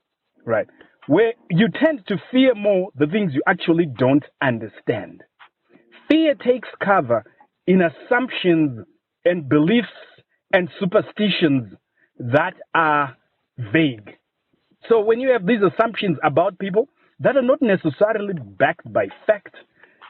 right? 0.45 0.67
Where 1.07 1.35
you 1.51 1.69
tend 1.69 2.07
to 2.09 2.17
fear 2.31 2.55
more 2.55 2.91
the 2.97 3.07
things 3.07 3.33
you 3.35 3.43
actually 3.47 3.87
don't 3.87 4.25
understand. 4.43 5.23
Fear 6.09 6.35
takes 6.37 6.69
cover 6.83 7.25
in 7.67 7.83
assumptions 7.83 8.85
and 9.25 9.49
beliefs 9.49 9.89
and 10.53 10.69
superstitions 10.81 11.73
that 12.19 12.55
are 12.75 13.17
vague. 13.73 14.11
So 14.89 15.01
when 15.01 15.21
you 15.21 15.31
have 15.31 15.47
these 15.47 15.61
assumptions 15.63 16.19
about 16.25 16.59
people, 16.59 16.89
that 17.21 17.37
are 17.37 17.43
not 17.43 17.63
necessarily 17.63 18.35
backed 18.59 18.93
by 18.93 19.09
fact. 19.27 19.55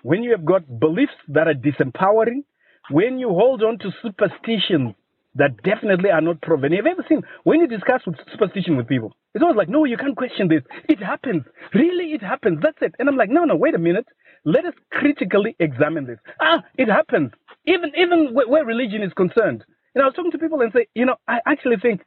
when 0.05 0.23
you 0.25 0.33
have 0.33 0.47
got 0.47 0.81
beliefs 0.81 1.13
that 1.29 1.49
are 1.49 1.55
disempowering, 1.55 2.45
when 2.91 3.19
you 3.19 3.29
hold 3.31 3.63
on 3.63 3.79
to 3.81 3.91
superstitions 4.03 4.95
that 5.37 5.63
definitely 5.63 6.11
are 6.11 6.21
not 6.23 6.41
proven. 6.43 6.73
Have 6.73 6.87
you 6.87 6.93
ever 6.93 7.07
seen 7.09 7.23
when 7.45 7.61
you 7.61 7.69
discuss 7.69 8.03
with 8.07 8.17
superstition 8.33 8.77
with 8.77 8.89
people? 8.89 9.17
It's 9.35 9.43
always 9.43 9.57
like, 9.57 9.69
no, 9.71 9.85
you 9.85 9.97
can't 9.97 10.17
question 10.17 10.49
this. 10.49 10.63
It 10.89 10.99
happens. 11.01 11.45
Really, 11.75 12.13
it 12.13 12.23
happens. 12.23 12.61
That's 12.63 12.79
it. 12.83 12.95
And 12.99 13.09
I'm 13.09 13.17
like, 13.17 13.31
no, 13.31 13.45
no, 13.45 13.57
wait 13.57 13.75
a 13.75 13.79
minute. 13.79 14.07
Let 14.45 14.67
us 14.67 14.75
critically 14.93 15.57
examine 15.61 16.07
this. 16.07 16.19
Ah, 16.41 16.65
it 16.79 16.89
happens. 16.89 17.33
Even 17.67 17.93
even 17.97 18.35
where 18.35 18.65
religion 18.65 19.03
is 19.03 19.13
concerned. 19.15 19.65
Know, 19.95 20.05
I 20.05 20.07
was 20.07 20.15
talking 20.17 20.33
to 20.33 20.39
people 20.39 20.63
and 20.63 20.73
say, 20.73 20.89
you 20.95 21.07
know, 21.07 21.17
I 21.29 21.41
actually 21.47 21.77
think 21.83 22.03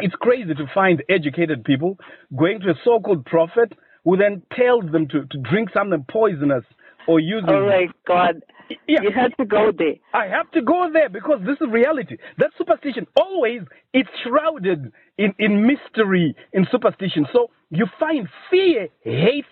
it's 0.00 0.14
crazy 0.16 0.54
to 0.54 0.66
find 0.74 1.02
educated 1.08 1.64
people 1.64 1.98
going 2.36 2.60
to 2.60 2.70
a 2.70 2.74
so-called 2.84 3.26
prophet 3.26 3.72
who 4.04 4.16
then 4.16 4.42
tells 4.56 4.90
them 4.90 5.08
to, 5.08 5.24
to 5.26 5.38
drink 5.50 5.70
something 5.74 6.04
poisonous 6.10 6.64
or 7.06 7.20
use. 7.20 7.44
It? 7.46 7.50
Oh 7.50 7.66
my 7.66 7.86
God! 8.06 8.42
Yeah. 8.86 9.02
You 9.02 9.10
have 9.14 9.36
to 9.36 9.44
go 9.44 9.70
there. 9.76 9.94
I 10.14 10.26
have 10.26 10.50
to 10.52 10.62
go 10.62 10.88
there 10.92 11.08
because 11.08 11.40
this 11.44 11.56
is 11.60 11.68
reality. 11.70 12.16
That 12.38 12.50
superstition 12.56 13.06
always 13.16 13.60
it's 13.92 14.08
shrouded 14.24 14.92
in, 15.18 15.34
in 15.38 15.66
mystery, 15.66 16.34
in 16.52 16.66
superstition. 16.70 17.26
So 17.32 17.50
you 17.70 17.86
find 17.98 18.28
fear 18.50 18.88
hates 19.02 19.48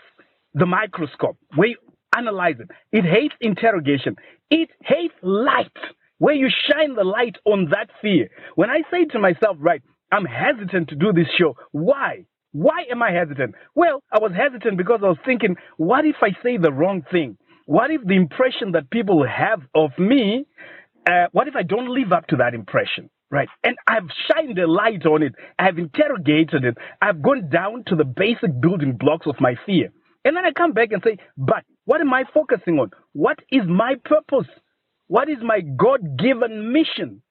the 0.55 0.67
microscope 0.67 1.37
where 1.55 1.69
you 1.69 1.77
analyze 2.17 2.57
it. 2.59 2.71
It 2.93 3.05
hates 3.05 3.35
interrogation. 3.41 4.17
It 4.51 4.71
hates 4.81 5.15
light 5.23 5.69
where 6.19 6.35
you 6.35 6.49
shine 6.71 6.95
the 6.95 7.05
light 7.05 7.37
on 7.45 7.71
that 7.71 7.89
fear. 8.03 8.29
When 8.55 8.69
I 8.69 8.83
say 8.91 9.07
to 9.07 9.19
myself, 9.19 9.57
right, 9.59 9.83
I'm 10.13 10.25
hesitant 10.25 10.89
to 10.89 10.97
do 10.97 11.13
this 11.13 11.29
show. 11.39 11.57
Why? 11.73 12.27
Why 12.53 12.85
am 12.91 13.03
I 13.03 13.13
hesitant? 13.13 13.55
Well, 13.75 14.03
I 14.13 14.19
was 14.19 14.33
hesitant 14.37 14.77
because 14.77 15.01
I 15.05 15.09
was 15.09 15.19
thinking, 15.25 15.57
what 15.77 16.05
if 16.05 16.17
I 16.23 16.31
say 16.43 16.57
the 16.57 16.73
wrong 16.73 17.03
thing? 17.11 17.37
What 17.67 17.91
if 17.93 18.03
the 18.05 18.17
impression 18.17 18.73
that 18.73 18.91
people 18.91 19.25
have 19.27 19.61
of 19.75 19.91
me, 19.99 20.47
uh, 21.09 21.27
what 21.33 21.49
if 21.49 21.57
I 21.57 21.63
don't 21.63 21.89
live 21.89 22.13
up 22.13 22.27
to 22.29 22.37
that 22.37 22.55
impression? 22.55 23.11
Right. 23.31 23.49
And 23.63 23.77
I've 23.87 24.09
shined 24.29 24.59
a 24.59 24.67
light 24.67 25.07
on 25.07 25.23
it. 25.23 25.35
I've 25.59 25.79
interrogated 25.79 26.65
it. 26.65 26.77
I've 27.01 27.23
gone 27.23 27.49
down 27.49 27.85
to 27.87 27.97
the 27.97 28.05
basic 28.05 28.61
building 28.61 28.97
blocks 28.99 29.27
of 29.29 29.37
my 29.41 29.55
fear. 29.67 29.91
And 30.25 30.37
then 30.37 30.45
I 30.45 30.51
come 30.53 30.73
back 30.73 30.91
and 30.93 31.03
say, 31.05 31.17
but 31.39 31.65
what 31.85 32.01
am 32.01 32.13
I 32.13 32.25
focusing 32.35 32.79
on? 32.81 32.91
What 33.13 33.39
is 33.53 33.63
my 33.69 33.95
purpose? 34.05 34.49
What 35.07 35.29
is 35.31 35.39
my 35.43 35.61
God 35.61 36.19
given 36.19 36.73
mission? 36.73 37.23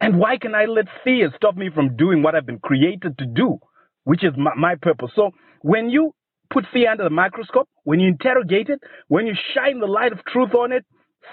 And 0.00 0.18
why 0.18 0.38
can 0.38 0.54
I 0.54 0.66
let 0.66 0.86
fear 1.04 1.32
stop 1.36 1.56
me 1.56 1.70
from 1.74 1.96
doing 1.96 2.22
what 2.22 2.34
I've 2.36 2.46
been 2.46 2.60
created 2.60 3.18
to 3.18 3.26
do, 3.26 3.58
which 4.04 4.24
is 4.24 4.32
my, 4.36 4.52
my 4.56 4.74
purpose? 4.74 5.10
So 5.14 5.30
when 5.62 5.90
you 5.90 6.14
put 6.52 6.64
fear 6.72 6.90
under 6.90 7.04
the 7.04 7.10
microscope, 7.10 7.68
when 7.84 8.00
you 8.00 8.08
interrogate 8.08 8.68
it, 8.68 8.80
when 9.08 9.26
you 9.26 9.34
shine 9.54 9.80
the 9.80 9.86
light 9.86 10.12
of 10.12 10.24
truth 10.26 10.54
on 10.54 10.72
it, 10.72 10.84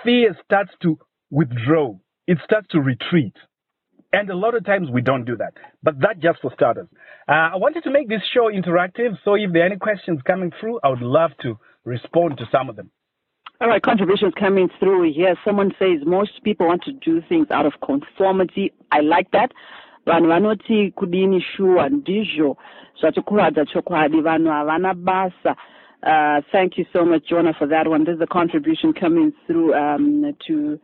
fear 0.04 0.36
starts 0.46 0.72
to 0.82 0.98
withdraw. 1.30 1.96
It 2.28 2.38
starts 2.44 2.68
to 2.72 2.80
retreat. 2.80 3.34
And 4.12 4.30
a 4.30 4.36
lot 4.36 4.56
of 4.56 4.66
times 4.66 4.90
we 4.90 5.02
don't 5.02 5.26
do 5.26 5.38
that. 5.38 5.54
But 5.84 6.00
that 6.00 6.20
just 6.20 6.42
for 6.42 6.52
starters. 6.54 6.88
Uh, 7.28 7.52
I 7.54 7.56
wanted 7.58 7.84
to 7.84 7.92
make 7.92 8.10
this 8.10 8.22
show 8.34 8.52
interactive, 8.52 9.18
so 9.24 9.36
if 9.36 9.52
there 9.54 9.64
are 9.64 9.66
any 9.68 9.78
questions 9.78 10.20
coming 10.26 10.52
through, 10.60 10.80
I 10.84 10.90
would 10.90 11.02
love 11.02 11.32
to 11.42 11.60
respond 11.86 12.38
to 12.38 12.46
some 12.52 12.70
of 12.70 12.76
them. 12.76 12.90
All 13.62 13.68
right, 13.68 13.82
contributions 13.82 14.34
coming 14.40 14.70
through 14.80 15.12
here. 15.14 15.36
Someone 15.44 15.74
says 15.78 16.00
most 16.06 16.42
people 16.44 16.66
want 16.68 16.82
to 16.84 16.94
do 16.94 17.22
things 17.28 17.48
out 17.52 17.66
of 17.66 17.74
conformity. 17.86 18.72
I 18.92 19.02
like 19.02 19.30
that. 19.32 19.52
Vanhu 20.10 20.28
vanoti 20.28 20.92
kudini 20.92 21.42
shuwa 21.42 21.89
ndizvo 21.89 22.58
zvatikuradza 23.00 23.66
chokwadi 23.66 24.22
vanhu 24.22 24.51
havana 24.51 24.94
basa 24.94 25.56
uh, 26.04 26.39
thank 26.51 26.78
you 26.78 26.86
so 26.94 27.06
much 27.06 27.30
jonah 27.30 27.54
for 27.54 27.70
that 27.70 27.88
one 27.88 28.06
there's 28.06 28.22
a 28.22 28.28
contribution 28.28 28.94
coming 28.94 29.32
through 29.46 29.74
um, 29.74 30.34
to 30.48 30.80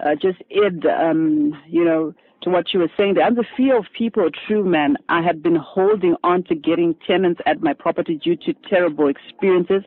uh, 0.00 0.14
just 0.14 0.38
add 0.66 0.86
um, 0.86 1.54
you 1.68 1.84
know 1.84 2.14
to 2.40 2.50
what 2.50 2.74
you 2.74 2.80
were 2.80 2.92
saying 2.96 3.14
there 3.14 3.26
and 3.26 3.36
the 3.36 3.46
fear 3.56 3.76
of 3.78 3.86
people 3.98 4.30
true 4.46 4.64
man 4.64 4.96
i 5.08 5.22
had 5.22 5.42
been 5.42 5.56
holding 5.56 6.16
on 6.22 6.42
to 6.42 6.54
getting 6.54 6.94
tenants 7.06 7.40
at 7.46 7.60
my 7.60 7.74
property 7.74 8.14
due 8.24 8.36
to 8.36 8.52
terrible 8.70 9.08
experiences 9.08 9.82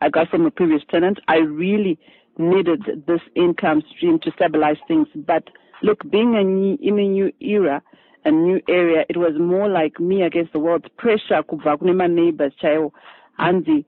I 0.00 0.08
got 0.08 0.28
from 0.30 0.46
a 0.46 0.50
previous 0.50 0.82
tenant. 0.90 1.18
I 1.28 1.36
really 1.36 1.98
needed 2.38 3.04
this 3.06 3.20
income 3.34 3.82
stream 3.94 4.18
to 4.20 4.30
stabilize 4.32 4.78
things. 4.88 5.08
But 5.14 5.44
look, 5.82 5.98
being 6.10 6.36
a 6.36 6.42
new, 6.42 6.78
in 6.80 6.98
a 6.98 7.02
new 7.08 7.30
era, 7.40 7.82
a 8.24 8.30
new 8.30 8.60
area, 8.68 9.04
it 9.08 9.16
was 9.16 9.32
more 9.38 9.68
like 9.68 9.98
me 9.98 10.22
against 10.22 10.52
the 10.52 10.58
world. 10.58 10.86
Pressure 10.96 11.42
kubva 11.42 11.78
kune 11.78 12.14
neighbors 12.14 12.52
chaiwo 12.62 12.92
hanzi 13.38 13.84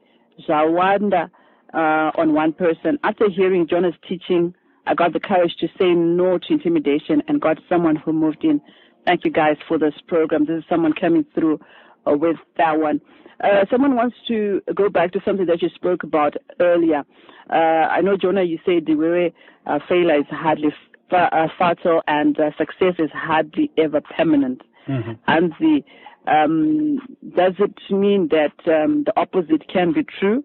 zvawanda 0.48 1.30
uh, 1.74 2.10
on 2.18 2.34
one 2.34 2.52
person. 2.52 2.98
After 3.04 3.28
hearing 3.28 3.66
Jonah's 3.66 3.94
teaching, 4.08 4.54
I 4.86 4.94
got 4.94 5.12
the 5.12 5.20
courage 5.20 5.54
to 5.60 5.68
say 5.78 5.92
no 5.92 6.38
to 6.38 6.52
intimidation 6.52 7.22
and 7.28 7.40
got 7.40 7.58
someone 7.68 7.96
who 7.96 8.12
moved 8.12 8.44
in. 8.44 8.60
Thank 9.06 9.24
you 9.24 9.30
guys 9.30 9.56
for 9.68 9.78
this 9.78 9.94
program. 10.06 10.44
This 10.44 10.58
is 10.58 10.64
someone 10.68 10.92
coming 10.92 11.24
through 11.34 11.60
uh, 12.06 12.16
with 12.16 12.36
that 12.56 12.78
one. 12.78 13.00
Uh, 13.42 13.64
someone 13.70 13.96
wants 13.96 14.16
to 14.28 14.62
go 14.74 14.88
back 14.88 15.12
to 15.12 15.20
something 15.24 15.46
that 15.46 15.62
you 15.62 15.68
spoke 15.74 16.04
about 16.04 16.34
earlier. 16.60 17.02
Uh, 17.50 17.54
I 17.90 18.00
know, 18.00 18.16
Jonah, 18.16 18.42
you 18.42 18.58
said 18.64 18.86
the 18.86 18.94
way 18.94 19.32
uh, 19.66 19.78
failure 19.88 20.18
is 20.18 20.26
hardly 20.30 20.72
uh, 21.16 21.48
fatal 21.58 22.02
and 22.06 22.38
uh, 22.38 22.50
success 22.56 22.94
is 22.98 23.10
hardly 23.12 23.70
ever 23.78 24.00
permanent. 24.00 24.62
Mm-hmm. 24.88 25.12
And 25.28 25.52
the 25.60 25.82
um, 26.30 26.98
does 27.36 27.54
it 27.58 27.74
mean 27.90 28.28
that 28.30 28.54
um, 28.72 29.04
the 29.04 29.12
opposite 29.16 29.68
can 29.72 29.92
be 29.92 30.04
true? 30.18 30.44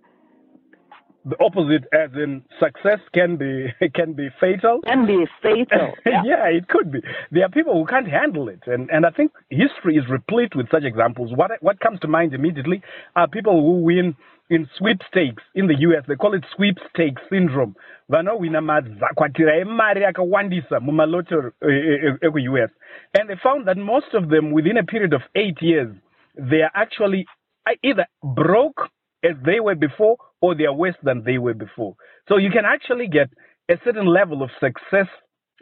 the 1.27 1.35
opposite, 1.43 1.83
as 1.91 2.11
in 2.15 2.43
success 2.59 2.99
can 3.13 3.35
be 3.35 3.67
can 3.95 4.13
be 4.13 4.29
fatal. 4.39 4.79
Can 4.85 5.05
be 5.05 5.25
fatal. 5.41 5.93
Yeah. 6.05 6.21
yeah. 6.25 6.45
it 6.47 6.67
could 6.69 6.91
be. 6.91 6.99
There 7.31 7.43
are 7.43 7.49
people 7.49 7.73
who 7.73 7.85
can't 7.85 8.07
handle 8.07 8.47
it, 8.47 8.61
and 8.65 8.89
and 8.89 9.05
I 9.05 9.09
think 9.09 9.31
history 9.49 9.97
is 9.97 10.03
replete 10.09 10.55
with 10.55 10.67
such 10.71 10.83
examples. 10.83 11.31
What 11.35 11.51
what 11.61 11.79
comes 11.79 11.99
to 12.01 12.07
mind 12.07 12.33
immediately 12.33 12.81
are 13.15 13.27
people 13.27 13.61
who 13.61 13.83
win 13.83 14.15
in 14.49 14.67
sweepstakes 14.77 15.43
in 15.55 15.67
the 15.67 15.75
US. 15.79 16.03
They 16.07 16.15
call 16.15 16.33
it 16.33 16.43
sweepstakes 16.55 17.21
syndrome. 17.29 17.75
vanowina 18.09 18.61
madzakwatira 18.61 19.55
emari 19.57 20.05
akawandisa 20.05 20.79
mumaloto 20.79 21.51
eh, 21.61 21.69
eh, 21.69 22.03
eh, 22.05 22.15
eku-us 22.21 22.71
and 23.19 23.29
they 23.29 23.35
found 23.43 23.65
that 23.67 23.77
most 23.77 24.13
of 24.13 24.29
them 24.29 24.51
within 24.53 24.77
a 24.77 24.83
period 24.83 25.13
of 25.13 25.21
eight 25.35 25.61
years 25.61 25.89
they 26.37 26.61
are 26.61 26.71
actually 26.73 27.25
either 27.83 28.05
broke 28.23 28.89
as 29.23 29.35
they 29.45 29.59
were 29.59 29.75
before 29.75 30.15
or 30.41 30.55
they 30.55 30.65
are 30.65 30.73
worse 30.73 30.95
than 31.03 31.23
they 31.25 31.37
were 31.37 31.53
before. 31.53 31.95
So 32.29 32.37
you 32.37 32.49
can 32.51 32.65
actually 32.65 33.07
get 33.07 33.29
a 33.69 33.75
certain 33.83 34.05
level 34.05 34.43
of 34.43 34.49
success 34.59 35.07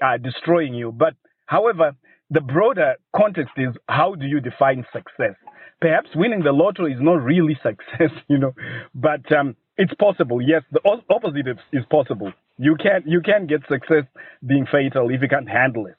uh, 0.04 0.18
destroying 0.18 0.74
you. 0.74 0.92
But 0.92 1.14
however, 1.46 1.94
the 2.30 2.42
broader 2.42 2.96
context 3.16 3.54
is 3.58 3.70
how 3.88 4.16
do 4.16 4.26
you 4.26 4.40
define 4.40 4.86
success? 4.92 5.36
Perhaps 5.82 6.10
winning 6.16 6.42
the 6.44 6.52
lotto 6.52 6.86
is 6.86 7.00
not 7.00 7.24
really 7.24 7.58
success, 7.64 8.12
you 8.28 8.38
know, 8.38 8.54
but 8.94 9.30
um, 9.36 9.56
it's 9.78 9.94
possible. 9.96 10.42
Yes, 10.42 10.64
the 10.72 10.82
opposite 11.10 11.48
is, 11.48 11.58
is 11.74 11.84
possible. 11.90 12.32
You 12.58 12.76
can 12.82 13.04
you 13.06 13.22
can 13.22 13.48
get 13.48 13.62
success 13.70 14.06
being 14.46 14.66
fatal 14.72 15.10
if 15.10 15.22
you 15.22 15.28
can't 15.28 15.50
handle 15.50 15.88
it. 15.88 15.96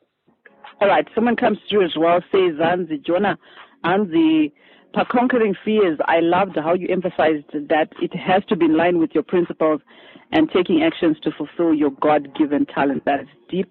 All 0.80 0.88
right. 0.88 1.06
Someone 1.14 1.36
comes 1.36 1.58
through 1.68 1.84
as 1.84 1.92
well. 1.98 2.20
Says 2.32 2.58
Anzi 2.60 3.04
Jonah, 3.04 3.38
Anzi 3.84 4.52
for 4.96 5.04
conquering 5.04 5.54
fears, 5.62 5.98
I 6.06 6.20
loved 6.20 6.56
how 6.56 6.72
you 6.72 6.88
emphasized 6.88 7.52
that 7.52 7.88
it 8.00 8.16
has 8.16 8.42
to 8.48 8.56
be 8.56 8.64
in 8.64 8.78
line 8.78 8.98
with 8.98 9.10
your 9.12 9.24
principles 9.24 9.82
and 10.32 10.50
taking 10.50 10.82
actions 10.82 11.18
to 11.22 11.30
fulfill 11.36 11.74
your 11.74 11.90
God 12.00 12.34
given 12.34 12.64
talent. 12.64 13.04
That 13.04 13.20
is 13.20 13.28
deep. 13.50 13.70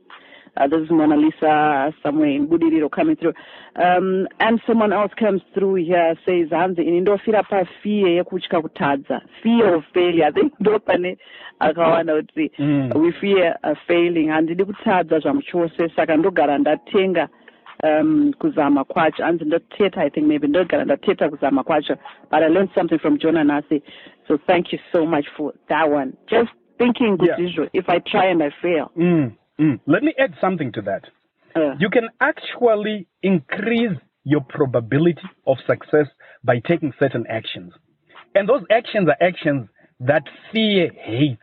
Uh, 0.57 0.67
this 0.67 0.81
is 0.81 0.91
Mona 0.91 1.17
Lisa 1.17 1.93
somewhere 2.01 2.29
in 2.29 2.47
Budiriro 2.47 2.89
coming 2.89 3.15
through. 3.15 3.33
Um, 3.75 4.27
and 4.39 4.61
someone 4.65 4.93
else 4.93 5.11
comes 5.19 5.41
through 5.53 5.75
here, 5.75 6.15
says, 6.25 6.49
hanzi 6.49 6.81
ini 6.81 7.01
ndofira 7.01 7.43
pafiye 7.43 8.15
yekutya 8.15 8.61
kutadza 8.61 9.21
fear 9.43 9.75
of 9.75 9.83
failure. 9.93 10.25
I 10.27 10.31
think 10.31 10.53
ndo 10.59 10.79
pane 10.79 11.17
akawana 11.59 12.15
kuti 12.15 12.51
mm. 12.59 12.91
we 12.95 13.11
fear 13.11 13.59
uh, 13.63 13.75
failing. 13.87 14.27
handidi 14.29 14.65
kutadza 14.65 15.19
zvamu 15.19 15.41
chose 15.41 15.89
saka 15.95 16.17
ndogara 16.17 16.57
ndatenga 16.57 17.29
um, 17.83 18.33
kuzama 18.39 18.83
kwacho 18.83 19.23
hanzi 19.23 19.45
ndothetha 19.45 20.03
i 20.05 20.09
think 20.09 20.27
maybe 20.27 20.47
ndogara 20.47 20.85
ndathetha 20.85 21.29
kuzama 21.29 21.63
kwacho 21.63 21.95
but 22.31 22.41
i 22.41 22.49
learned 22.49 22.73
something 22.75 22.99
from 22.99 23.17
jonah 23.17 23.45
nasi 23.45 23.83
so 24.27 24.37
thank 24.37 24.73
you 24.73 24.79
so 24.91 25.05
much 25.05 25.25
for 25.37 25.53
that 25.67 25.91
one 25.91 26.11
just 26.27 26.51
thinking 26.77 27.17
good 27.17 27.29
yeah. 27.29 27.39
usual 27.39 27.69
if 27.73 27.89
i 27.89 27.99
try 27.99 28.31
and 28.31 28.43
i 28.43 28.51
fail 28.61 28.91
mm, 28.95 29.31
mm. 29.59 29.79
let 29.85 30.03
me 30.03 30.13
add 30.19 30.33
something 30.41 30.71
to 30.71 30.81
that 30.81 31.03
uh, 31.55 31.75
you 31.79 31.89
can 31.89 32.09
actually 32.19 33.07
increase 33.23 33.97
your 34.23 34.41
probability 34.41 35.29
of 35.47 35.57
success 35.67 36.07
by 36.43 36.59
taking 36.67 36.93
certain 36.99 37.25
actions 37.29 37.73
and 38.33 38.49
those 38.49 38.63
actions 38.71 39.07
are 39.07 39.25
actions 39.25 39.67
that 39.99 40.23
fear 40.51 40.89
hates 40.93 41.41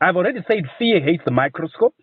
i've 0.00 0.16
already 0.16 0.40
said 0.48 0.64
fear 0.78 1.00
hates 1.00 1.22
the 1.24 1.30
microscope 1.30 1.94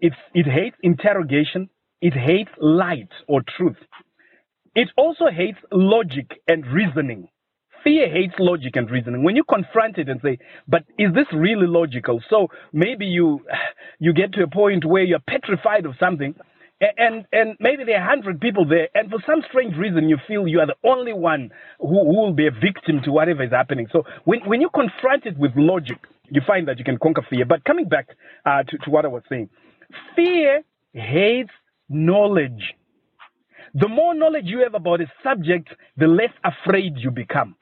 it's, 0.00 0.16
it 0.34 0.46
hates 0.46 0.76
interrogation 0.82 1.68
it 2.00 2.14
hates 2.14 2.50
light 2.60 3.10
or 3.26 3.42
truth. 3.56 3.76
It 4.74 4.88
also 4.96 5.26
hates 5.26 5.58
logic 5.72 6.30
and 6.46 6.64
reasoning. 6.66 7.28
Fear 7.84 8.10
hates 8.10 8.34
logic 8.38 8.76
and 8.76 8.90
reasoning. 8.90 9.22
When 9.22 9.36
you 9.36 9.44
confront 9.44 9.98
it 9.98 10.08
and 10.08 10.20
say, 10.22 10.38
but 10.66 10.84
is 10.98 11.12
this 11.14 11.26
really 11.32 11.66
logical? 11.66 12.20
So 12.28 12.48
maybe 12.72 13.06
you, 13.06 13.40
you 13.98 14.12
get 14.12 14.32
to 14.34 14.42
a 14.42 14.48
point 14.48 14.84
where 14.84 15.02
you're 15.02 15.20
petrified 15.20 15.86
of 15.86 15.94
something 15.98 16.34
and, 16.80 17.26
and 17.32 17.56
maybe 17.58 17.84
there 17.84 17.96
are 18.00 18.06
100 18.06 18.40
people 18.40 18.64
there, 18.64 18.88
and 18.94 19.10
for 19.10 19.18
some 19.26 19.42
strange 19.48 19.76
reason, 19.76 20.08
you 20.08 20.16
feel 20.28 20.46
you 20.46 20.60
are 20.60 20.66
the 20.66 20.76
only 20.84 21.12
one 21.12 21.50
who, 21.80 21.88
who 21.88 22.20
will 22.20 22.32
be 22.32 22.46
a 22.46 22.52
victim 22.52 23.00
to 23.04 23.10
whatever 23.10 23.42
is 23.42 23.50
happening. 23.50 23.88
So 23.90 24.04
when, 24.24 24.40
when 24.46 24.60
you 24.60 24.70
confront 24.72 25.26
it 25.26 25.36
with 25.36 25.52
logic, 25.56 25.98
you 26.30 26.40
find 26.46 26.68
that 26.68 26.78
you 26.78 26.84
can 26.84 26.98
conquer 26.98 27.22
fear. 27.28 27.44
But 27.44 27.64
coming 27.64 27.88
back 27.88 28.08
uh, 28.46 28.62
to, 28.62 28.78
to 28.78 28.90
what 28.90 29.04
I 29.04 29.08
was 29.08 29.22
saying, 29.28 29.48
fear 30.14 30.62
hates 30.92 31.50
knowledge. 31.88 32.74
The 33.74 33.88
more 33.88 34.14
knowledge 34.14 34.44
you 34.44 34.60
have 34.60 34.74
about 34.74 35.00
a 35.00 35.06
subject, 35.22 35.68
the 35.96 36.06
less 36.06 36.30
afraid 36.44 36.94
you 36.96 37.10
become. 37.10 37.56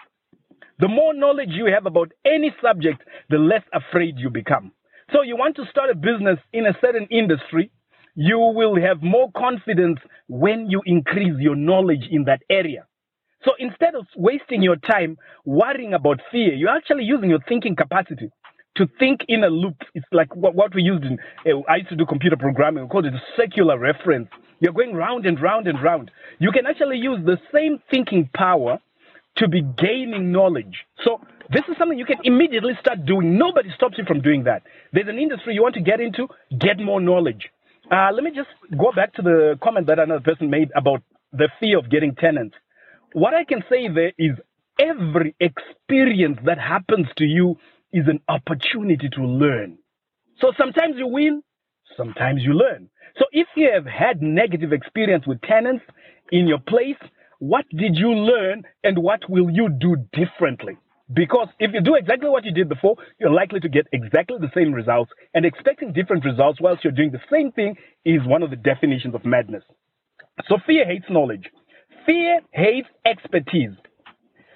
The 0.78 0.88
more 0.88 1.14
knowledge 1.14 1.50
you 1.50 1.66
have 1.66 1.86
about 1.86 2.12
any 2.24 2.54
subject, 2.62 3.02
the 3.30 3.38
less 3.38 3.62
afraid 3.72 4.16
you 4.18 4.30
become. 4.30 4.72
So 5.12 5.22
you 5.22 5.36
want 5.36 5.56
to 5.56 5.64
start 5.70 5.90
a 5.90 5.94
business 5.94 6.38
in 6.52 6.66
a 6.66 6.76
certain 6.80 7.06
industry, 7.10 7.70
you 8.14 8.38
will 8.38 8.76
have 8.80 9.02
more 9.02 9.30
confidence 9.36 9.98
when 10.28 10.68
you 10.68 10.82
increase 10.84 11.34
your 11.38 11.54
knowledge 11.56 12.06
in 12.10 12.24
that 12.24 12.42
area. 12.50 12.86
So 13.44 13.52
instead 13.58 13.94
of 13.94 14.06
wasting 14.16 14.62
your 14.62 14.76
time 14.76 15.16
worrying 15.44 15.94
about 15.94 16.20
fear, 16.32 16.54
you're 16.54 16.70
actually 16.76 17.04
using 17.04 17.30
your 17.30 17.40
thinking 17.48 17.76
capacity 17.76 18.30
to 18.76 18.86
think 18.98 19.20
in 19.28 19.44
a 19.44 19.48
loop. 19.48 19.76
It's 19.94 20.06
like 20.12 20.34
what, 20.34 20.74
we 20.74 20.82
used 20.82 21.04
in, 21.04 21.18
uh, 21.46 21.60
I 21.68 21.76
used 21.76 21.90
to 21.90 21.96
do 21.96 22.04
computer 22.06 22.36
programming, 22.36 22.84
we 22.84 22.88
called 22.88 23.06
it 23.06 23.14
circular 23.36 23.78
reference. 23.78 24.28
You're 24.60 24.72
going 24.72 24.94
round 24.94 25.26
and 25.26 25.40
round 25.40 25.68
and 25.68 25.82
round. 25.82 26.10
You 26.38 26.50
can 26.50 26.66
actually 26.66 26.98
use 26.98 27.20
the 27.24 27.38
same 27.54 27.78
thinking 27.90 28.28
power 28.34 28.78
to 29.38 29.48
be 29.48 29.62
gaining 29.62 30.32
knowledge. 30.32 30.84
So 31.04 31.20
this 31.50 31.62
is 31.68 31.76
something 31.78 31.98
you 31.98 32.06
can 32.06 32.18
immediately 32.24 32.72
start 32.80 33.04
doing. 33.06 33.38
Nobody 33.38 33.70
stops 33.74 33.96
you 33.98 34.04
from 34.04 34.20
doing 34.20 34.44
that. 34.44 34.62
There's 34.92 35.08
an 35.08 35.18
industry 35.18 35.54
you 35.54 35.62
want 35.62 35.74
to 35.74 35.80
get 35.82 36.00
into, 36.00 36.28
get 36.58 36.78
more 36.78 37.00
knowledge. 37.00 37.48
Uh, 37.90 38.10
let 38.12 38.24
me 38.24 38.30
just 38.34 38.48
go 38.76 38.90
back 38.94 39.14
to 39.14 39.22
the 39.22 39.58
comment 39.62 39.86
that 39.86 39.98
another 39.98 40.22
person 40.22 40.50
made 40.50 40.70
about 40.74 41.02
the 41.32 41.48
fear 41.60 41.78
of 41.78 41.90
getting 41.90 42.14
tenants. 42.14 42.56
What 43.12 43.34
I 43.34 43.44
can 43.44 43.62
say 43.70 43.88
there 43.88 44.12
is 44.18 44.32
every 44.78 45.34
experience 45.40 46.38
that 46.44 46.58
happens 46.58 47.06
to 47.18 47.24
you 47.24 47.56
is 47.92 48.04
an 48.08 48.20
opportunity 48.28 49.08
to 49.10 49.22
learn. 49.22 49.78
So 50.40 50.52
sometimes 50.58 50.96
you 50.98 51.06
win, 51.06 51.42
sometimes 51.96 52.42
you 52.42 52.52
learn. 52.52 52.90
So 53.18 53.24
if 53.32 53.46
you 53.56 53.70
have 53.72 53.86
had 53.86 54.20
negative 54.20 54.72
experience 54.72 55.26
with 55.26 55.40
tenants 55.42 55.84
in 56.30 56.46
your 56.46 56.58
place, 56.58 56.98
what 57.38 57.64
did 57.70 57.96
you 57.96 58.10
learn 58.10 58.62
and 58.84 58.98
what 58.98 59.20
will 59.28 59.50
you 59.50 59.68
do 59.68 59.96
differently? 60.12 60.78
Because 61.12 61.48
if 61.60 61.72
you 61.72 61.80
do 61.80 61.94
exactly 61.94 62.28
what 62.28 62.44
you 62.44 62.52
did 62.52 62.68
before, 62.68 62.96
you're 63.20 63.30
likely 63.30 63.60
to 63.60 63.68
get 63.68 63.86
exactly 63.92 64.38
the 64.40 64.50
same 64.54 64.72
results. 64.72 65.12
And 65.34 65.46
expecting 65.46 65.92
different 65.92 66.24
results 66.24 66.60
whilst 66.60 66.82
you're 66.82 66.92
doing 66.92 67.12
the 67.12 67.20
same 67.30 67.52
thing 67.52 67.76
is 68.04 68.20
one 68.26 68.42
of 68.42 68.50
the 68.50 68.56
definitions 68.56 69.14
of 69.14 69.24
madness. 69.24 69.62
So 70.48 70.56
fear 70.66 70.84
hates 70.84 71.06
knowledge. 71.08 71.44
Fear 72.06 72.40
hates 72.52 72.88
expertise. 73.04 73.70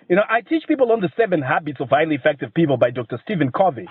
You 0.09 0.17
know, 0.17 0.23
I 0.29 0.41
teach 0.41 0.65
people 0.67 0.91
on 0.91 1.01
the 1.01 1.11
seven 1.17 1.41
habits 1.41 1.81
of 1.81 1.89
highly 1.91 2.17
effective 2.17 2.53
people 2.55 2.77
by 2.77 2.91
Dr. 2.91 3.21
Stephen 3.25 3.53
Covey. 3.53 3.87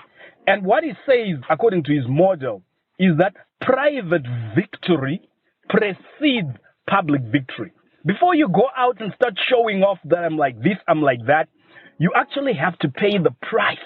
And 0.46 0.64
what 0.64 0.84
he 0.84 0.92
says, 1.06 1.42
according 1.48 1.84
to 1.84 1.94
his 1.94 2.04
model, 2.08 2.62
is 2.98 3.16
that 3.18 3.34
private 3.62 4.26
victory 4.54 5.22
precedes 5.68 6.50
public 6.88 7.22
victory. 7.22 7.72
Before 8.06 8.34
you 8.34 8.48
go 8.48 8.68
out 8.76 9.00
and 9.00 9.12
start 9.14 9.34
showing 9.50 9.82
off 9.82 9.98
that 10.04 10.20
I'm 10.24 10.38
like 10.38 10.58
this, 10.62 10.78
I'm 10.88 11.02
like 11.02 11.26
that, 11.26 11.48
you 11.98 12.12
actually 12.16 12.54
have 12.54 12.78
to 12.80 12.88
pay 12.88 13.18
the 13.18 13.34
price. 13.42 13.78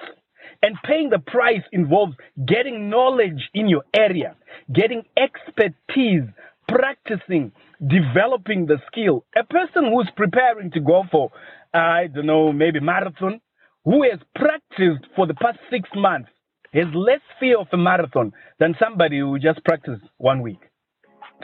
And 0.62 0.76
paying 0.84 1.10
the 1.10 1.18
price 1.18 1.62
involves 1.72 2.14
getting 2.46 2.88
knowledge 2.88 3.42
in 3.54 3.68
your 3.68 3.82
area, 3.94 4.36
getting 4.72 5.02
expertise, 5.16 6.22
practicing, 6.68 7.52
developing 7.86 8.66
the 8.66 8.78
skill. 8.86 9.26
A 9.36 9.44
person 9.44 9.86
who's 9.92 10.08
preparing 10.16 10.70
to 10.72 10.80
go 10.80 11.04
for, 11.10 11.30
I 11.74 12.06
don't 12.06 12.26
know, 12.26 12.52
maybe 12.52 12.80
marathon, 12.80 13.40
who 13.84 14.04
has 14.04 14.20
practiced 14.34 15.04
for 15.16 15.26
the 15.26 15.34
past 15.34 15.58
six 15.70 15.88
months, 15.96 16.30
has 16.72 16.86
less 16.94 17.20
fear 17.40 17.58
of 17.58 17.66
a 17.72 17.76
marathon 17.76 18.32
than 18.60 18.74
somebody 18.82 19.18
who 19.20 19.38
just 19.38 19.62
practiced 19.64 20.02
one 20.18 20.40
week. 20.40 20.60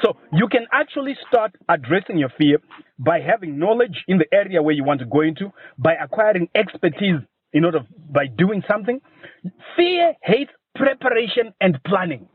So 0.03 0.17
you 0.33 0.49
can 0.49 0.67
actually 0.73 1.17
start 1.29 1.53
addressing 1.69 2.19
your 2.19 2.31
fear 2.39 2.59
by 2.99 3.21
having 3.21 3.59
knowledge 3.59 4.05
in 4.09 4.19
the 4.19 4.27
area 4.33 4.63
where 4.63 4.75
you 4.75 4.85
want 4.85 5.01
to 5.01 5.07
go 5.07 5.21
into, 5.21 5.53
by 5.79 5.95
acquiring 5.95 6.49
expertise 6.55 7.21
in 7.53 7.65
order 7.65 7.81
by 8.11 8.27
doing 8.27 8.63
something. 8.69 9.01
Fear 9.77 10.15
hates 10.23 10.53
preparation 10.75 11.53
and 11.61 11.79
planning. 11.85 12.29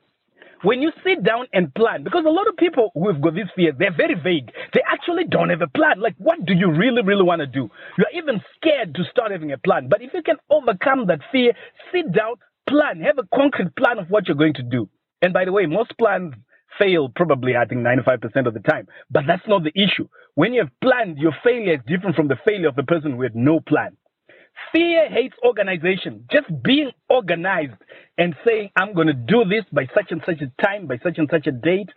When 0.63 0.81
you 0.81 0.91
sit 1.05 1.23
down 1.23 1.45
and 1.53 1.73
plan, 1.75 2.03
because 2.03 2.25
a 2.25 2.29
lot 2.29 2.47
of 2.47 2.57
people 2.57 2.89
who 2.95 3.11
have 3.11 3.21
got 3.21 3.35
these 3.35 3.51
fears, 3.55 3.75
they're 3.77 3.95
very 3.95 4.15
vague. 4.15 4.51
They 4.73 4.81
actually 4.91 5.25
don't 5.25 5.49
have 5.49 5.61
a 5.61 5.67
plan. 5.67 5.99
Like, 5.99 6.15
what 6.17 6.43
do 6.45 6.53
you 6.53 6.71
really, 6.71 7.03
really 7.03 7.23
want 7.23 7.41
to 7.41 7.47
do? 7.47 7.69
You're 7.97 8.23
even 8.23 8.41
scared 8.55 8.95
to 8.95 9.03
start 9.11 9.31
having 9.31 9.51
a 9.51 9.57
plan. 9.59 9.89
But 9.89 10.01
if 10.01 10.11
you 10.13 10.23
can 10.23 10.37
overcome 10.49 11.05
that 11.07 11.19
fear, 11.31 11.53
sit 11.91 12.11
down, 12.11 12.35
plan, 12.67 13.01
have 13.01 13.19
a 13.19 13.27
concrete 13.35 13.75
plan 13.75 13.99
of 13.99 14.09
what 14.09 14.27
you're 14.27 14.37
going 14.37 14.55
to 14.55 14.63
do. 14.63 14.89
And 15.21 15.33
by 15.33 15.45
the 15.45 15.51
way, 15.51 15.65
most 15.67 15.93
plans 15.99 16.33
fail 16.79 17.09
probably, 17.15 17.55
I 17.55 17.65
think, 17.65 17.81
95% 17.81 18.47
of 18.47 18.53
the 18.53 18.59
time. 18.59 18.87
But 19.09 19.23
that's 19.27 19.47
not 19.47 19.63
the 19.63 19.71
issue. 19.75 20.07
When 20.35 20.53
you 20.53 20.61
have 20.61 20.71
planned, 20.81 21.17
your 21.17 21.35
failure 21.43 21.75
is 21.75 21.79
different 21.87 22.15
from 22.15 22.27
the 22.27 22.37
failure 22.45 22.67
of 22.67 22.75
the 22.75 22.83
person 22.83 23.11
who 23.13 23.21
had 23.21 23.35
no 23.35 23.59
plan. 23.59 23.97
Fear 24.71 25.09
hates 25.09 25.35
organization. 25.45 26.25
Just 26.31 26.47
being 26.63 26.91
organized 27.09 27.73
and 28.17 28.35
saying, 28.45 28.69
I'm 28.75 28.93
going 28.93 29.07
to 29.07 29.13
do 29.13 29.45
this 29.45 29.65
by 29.71 29.87
such 29.93 30.11
and 30.11 30.21
such 30.25 30.41
a 30.41 30.63
time, 30.63 30.87
by 30.87 30.97
such 31.03 31.17
and 31.17 31.29
such 31.29 31.47
a 31.47 31.51
date. 31.51 31.89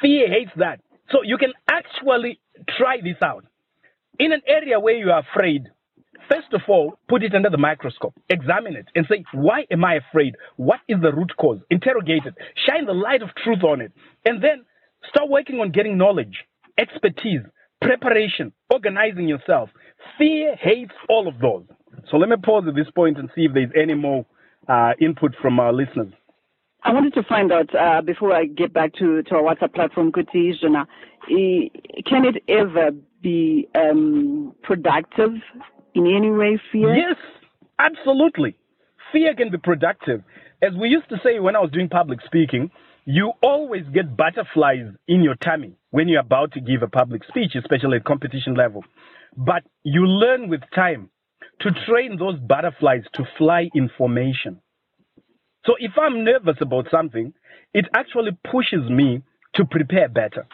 Fear 0.00 0.28
hates 0.28 0.52
that. 0.56 0.80
So 1.10 1.22
you 1.22 1.38
can 1.38 1.52
actually 1.68 2.40
try 2.78 2.98
this 3.02 3.16
out. 3.22 3.44
In 4.18 4.32
an 4.32 4.42
area 4.46 4.78
where 4.78 4.94
you 4.96 5.10
are 5.10 5.24
afraid, 5.32 5.64
First 6.28 6.52
of 6.52 6.62
all, 6.68 6.98
put 7.08 7.22
it 7.22 7.34
under 7.34 7.50
the 7.50 7.58
microscope, 7.58 8.14
examine 8.28 8.76
it, 8.76 8.86
and 8.94 9.06
say, 9.08 9.24
why 9.32 9.66
am 9.70 9.84
I 9.84 9.94
afraid? 9.94 10.34
What 10.56 10.80
is 10.88 11.00
the 11.02 11.12
root 11.12 11.32
cause? 11.38 11.58
Interrogate 11.70 12.24
it, 12.24 12.34
shine 12.66 12.86
the 12.86 12.94
light 12.94 13.22
of 13.22 13.28
truth 13.42 13.62
on 13.62 13.80
it, 13.80 13.92
and 14.24 14.42
then 14.42 14.64
start 15.08 15.28
working 15.28 15.60
on 15.60 15.70
getting 15.70 15.98
knowledge, 15.98 16.44
expertise, 16.78 17.40
preparation, 17.82 18.52
organizing 18.70 19.28
yourself. 19.28 19.68
Fear 20.18 20.56
hates 20.56 20.94
all 21.08 21.28
of 21.28 21.38
those. 21.38 21.64
So 22.10 22.16
let 22.16 22.28
me 22.28 22.36
pause 22.42 22.64
at 22.68 22.74
this 22.74 22.90
point 22.94 23.18
and 23.18 23.28
see 23.34 23.42
if 23.42 23.52
there's 23.52 23.70
any 23.80 23.94
more 23.94 24.24
uh, 24.68 24.92
input 25.00 25.34
from 25.40 25.60
our 25.60 25.72
listeners. 25.72 26.12
I 26.82 26.92
wanted 26.92 27.14
to 27.14 27.22
find 27.22 27.50
out 27.50 27.74
uh, 27.74 28.02
before 28.02 28.34
I 28.34 28.44
get 28.44 28.74
back 28.74 28.92
to, 28.94 29.22
to 29.22 29.34
our 29.36 29.42
WhatsApp 29.42 29.74
platform, 29.74 30.12
Kuti 30.12 30.52
can 32.06 32.24
it 32.26 32.42
ever 32.46 32.90
be 33.22 33.66
um, 33.74 34.54
productive 34.62 35.30
in 35.94 36.06
any 36.06 36.30
way 36.30 36.60
fear? 36.72 36.94
Yes, 36.94 37.16
absolutely. 37.78 38.56
Fear 39.12 39.34
can 39.34 39.50
be 39.50 39.58
productive. 39.58 40.22
As 40.62 40.72
we 40.80 40.88
used 40.88 41.08
to 41.10 41.16
say 41.22 41.38
when 41.40 41.56
I 41.56 41.60
was 41.60 41.70
doing 41.70 41.88
public 41.88 42.20
speaking, 42.24 42.70
you 43.04 43.32
always 43.42 43.84
get 43.92 44.16
butterflies 44.16 44.86
in 45.06 45.22
your 45.22 45.34
tummy 45.36 45.76
when 45.90 46.08
you're 46.08 46.20
about 46.20 46.52
to 46.52 46.60
give 46.60 46.82
a 46.82 46.88
public 46.88 47.22
speech, 47.24 47.54
especially 47.54 47.98
at 47.98 48.04
competition 48.04 48.54
level. 48.54 48.82
But 49.36 49.64
you 49.82 50.06
learn 50.06 50.48
with 50.48 50.62
time 50.74 51.10
to 51.60 51.70
train 51.86 52.16
those 52.18 52.38
butterflies 52.38 53.02
to 53.14 53.24
fly 53.36 53.68
in 53.74 53.90
formation. 53.96 54.60
So 55.66 55.74
if 55.78 55.92
I'm 56.00 56.24
nervous 56.24 56.56
about 56.60 56.86
something, 56.90 57.32
it 57.72 57.86
actually 57.94 58.32
pushes 58.50 58.88
me 58.90 59.22
to 59.54 59.64
prepare 59.64 60.08
better. 60.08 60.46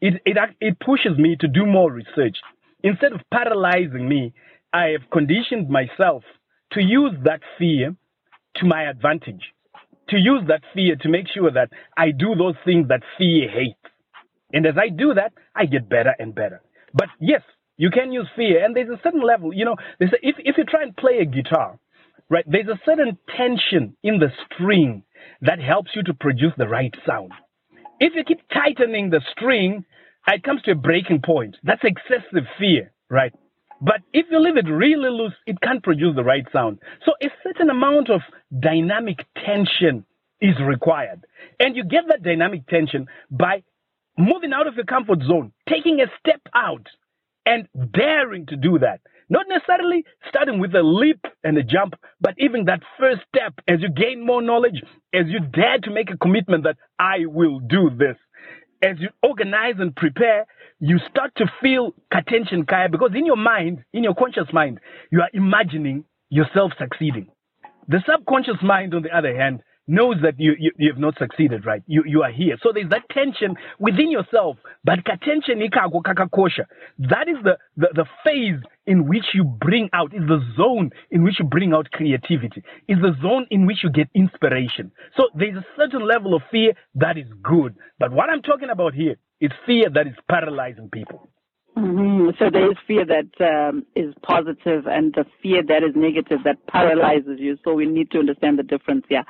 It, 0.00 0.20
it, 0.24 0.36
it 0.60 0.78
pushes 0.80 1.16
me 1.18 1.36
to 1.40 1.48
do 1.48 1.66
more 1.66 1.90
research. 1.90 2.36
Instead 2.82 3.12
of 3.12 3.20
paralyzing 3.32 4.08
me, 4.08 4.32
I 4.76 4.88
have 4.88 5.08
conditioned 5.10 5.70
myself 5.70 6.22
to 6.72 6.82
use 6.82 7.12
that 7.24 7.40
fear 7.58 7.96
to 8.56 8.66
my 8.66 8.82
advantage, 8.82 9.40
to 10.10 10.18
use 10.18 10.42
that 10.48 10.60
fear 10.74 10.96
to 10.96 11.08
make 11.08 11.28
sure 11.32 11.50
that 11.50 11.70
I 11.96 12.10
do 12.10 12.34
those 12.36 12.56
things 12.66 12.88
that 12.88 13.00
fear 13.16 13.48
hates. 13.48 13.80
And 14.52 14.66
as 14.66 14.74
I 14.76 14.90
do 14.90 15.14
that, 15.14 15.32
I 15.54 15.64
get 15.64 15.88
better 15.88 16.14
and 16.18 16.34
better. 16.34 16.60
But 16.92 17.08
yes, 17.18 17.40
you 17.78 17.88
can 17.88 18.12
use 18.12 18.28
fear, 18.36 18.62
and 18.62 18.76
there's 18.76 18.90
a 18.90 19.00
certain 19.02 19.22
level, 19.22 19.54
you 19.54 19.64
know, 19.64 19.76
a, 19.98 20.04
if, 20.20 20.36
if 20.40 20.58
you 20.58 20.64
try 20.64 20.82
and 20.82 20.94
play 20.94 21.20
a 21.20 21.24
guitar, 21.24 21.78
right, 22.28 22.44
there's 22.46 22.68
a 22.68 22.80
certain 22.84 23.16
tension 23.34 23.96
in 24.02 24.18
the 24.18 24.28
string 24.44 25.04
that 25.40 25.58
helps 25.58 25.92
you 25.94 26.02
to 26.02 26.12
produce 26.12 26.52
the 26.58 26.68
right 26.68 26.94
sound. 27.06 27.32
If 27.98 28.12
you 28.14 28.24
keep 28.24 28.42
tightening 28.52 29.08
the 29.08 29.22
string, 29.32 29.86
it 30.28 30.42
comes 30.42 30.60
to 30.62 30.72
a 30.72 30.74
breaking 30.74 31.22
point. 31.24 31.56
That's 31.62 31.82
excessive 31.82 32.44
fear, 32.58 32.92
right? 33.08 33.32
But 33.80 34.00
if 34.12 34.26
you 34.30 34.40
leave 34.40 34.56
it 34.56 34.68
really 34.68 35.10
loose, 35.10 35.34
it 35.46 35.60
can't 35.60 35.82
produce 35.82 36.16
the 36.16 36.24
right 36.24 36.46
sound. 36.52 36.78
So 37.04 37.12
a 37.22 37.28
certain 37.42 37.70
amount 37.70 38.10
of 38.10 38.20
dynamic 38.58 39.18
tension 39.44 40.04
is 40.40 40.54
required. 40.66 41.24
And 41.60 41.76
you 41.76 41.84
get 41.84 42.04
that 42.08 42.22
dynamic 42.22 42.66
tension 42.68 43.06
by 43.30 43.62
moving 44.18 44.52
out 44.52 44.66
of 44.66 44.74
your 44.74 44.84
comfort 44.84 45.20
zone, 45.26 45.52
taking 45.68 46.00
a 46.00 46.06
step 46.20 46.40
out 46.54 46.86
and 47.44 47.68
daring 47.92 48.46
to 48.46 48.56
do 48.56 48.78
that. 48.78 49.00
Not 49.28 49.46
necessarily 49.48 50.04
starting 50.28 50.60
with 50.60 50.74
a 50.74 50.82
leap 50.82 51.20
and 51.42 51.58
a 51.58 51.62
jump, 51.62 51.94
but 52.20 52.34
even 52.38 52.64
that 52.66 52.80
first 52.98 53.22
step 53.34 53.54
as 53.68 53.80
you 53.80 53.88
gain 53.90 54.24
more 54.24 54.40
knowledge, 54.40 54.82
as 55.12 55.26
you 55.26 55.40
dare 55.40 55.78
to 55.82 55.90
make 55.90 56.10
a 56.10 56.16
commitment 56.16 56.64
that 56.64 56.76
I 56.98 57.26
will 57.26 57.58
do 57.58 57.90
this. 57.90 58.16
As 58.82 58.96
you 59.00 59.08
organize 59.22 59.74
and 59.78 59.94
prepare, 59.96 60.46
you 60.80 60.98
start 61.10 61.32
to 61.36 61.46
feel 61.62 61.92
attention, 62.12 62.64
Kaya, 62.66 62.88
because 62.88 63.12
in 63.14 63.26
your 63.26 63.36
mind, 63.36 63.84
in 63.92 64.04
your 64.04 64.14
conscious 64.14 64.48
mind, 64.52 64.78
you 65.10 65.20
are 65.20 65.30
imagining 65.32 66.04
yourself 66.28 66.72
succeeding. 66.78 67.28
The 67.88 68.02
subconscious 68.06 68.62
mind, 68.62 68.94
on 68.94 69.02
the 69.02 69.16
other 69.16 69.34
hand, 69.36 69.60
knows 69.88 70.16
that 70.22 70.34
you, 70.38 70.54
you, 70.58 70.72
you 70.78 70.90
have 70.90 70.98
not 71.00 71.16
succeeded, 71.18 71.64
right? 71.64 71.82
You, 71.86 72.02
you 72.04 72.22
are 72.22 72.32
here. 72.32 72.56
So 72.62 72.72
there's 72.74 72.90
that 72.90 73.08
tension 73.10 73.54
within 73.78 74.10
yourself. 74.10 74.56
But 74.84 74.98
tension 75.06 75.60
That 76.98 77.28
is 77.28 77.36
the, 77.44 77.56
the, 77.76 77.88
the 77.94 78.04
phase 78.24 78.60
in 78.86 79.06
which 79.08 79.26
you 79.32 79.44
bring 79.44 79.88
out, 79.92 80.12
is 80.12 80.22
the 80.26 80.40
zone 80.56 80.90
in 81.10 81.22
which 81.22 81.38
you 81.38 81.44
bring 81.44 81.72
out 81.72 81.90
creativity, 81.92 82.62
is 82.88 82.98
the 83.00 83.14
zone 83.22 83.46
in 83.50 83.66
which 83.66 83.84
you 83.84 83.90
get 83.90 84.08
inspiration. 84.14 84.90
So 85.16 85.28
there's 85.36 85.56
a 85.56 85.66
certain 85.76 86.06
level 86.06 86.34
of 86.34 86.42
fear 86.50 86.72
that 86.96 87.16
is 87.16 87.26
good. 87.42 87.76
But 87.98 88.12
what 88.12 88.28
I'm 88.28 88.42
talking 88.42 88.70
about 88.70 88.94
here 88.94 89.16
is 89.40 89.50
fear 89.66 89.90
that 89.90 90.06
is 90.06 90.14
paralyzing 90.28 90.88
people. 90.90 91.28
Mm-hmm. 91.76 92.30
So 92.38 92.50
there 92.50 92.70
is 92.70 92.76
fear 92.86 93.04
that 93.04 93.44
um, 93.44 93.84
is 93.94 94.14
positive 94.22 94.86
and 94.86 95.12
the 95.14 95.26
fear 95.42 95.62
that 95.68 95.82
is 95.82 95.94
negative 95.94 96.40
that 96.44 96.66
paralyzes 96.68 97.38
you. 97.38 97.58
So 97.64 97.74
we 97.74 97.84
need 97.84 98.10
to 98.12 98.18
understand 98.18 98.58
the 98.58 98.62
difference. 98.62 99.04
Yeah, 99.10 99.24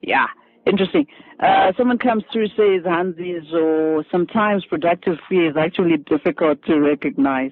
yeah, 0.00 0.26
interesting. 0.66 1.06
Uh, 1.40 1.72
someone 1.76 1.98
comes 1.98 2.24
through 2.32 2.48
says 2.56 2.86
Hansi, 2.86 3.38
so 3.50 4.02
sometimes 4.10 4.64
productive 4.64 5.18
fear 5.28 5.50
is 5.50 5.56
actually 5.58 5.98
difficult 5.98 6.64
to 6.64 6.80
recognize. 6.80 7.50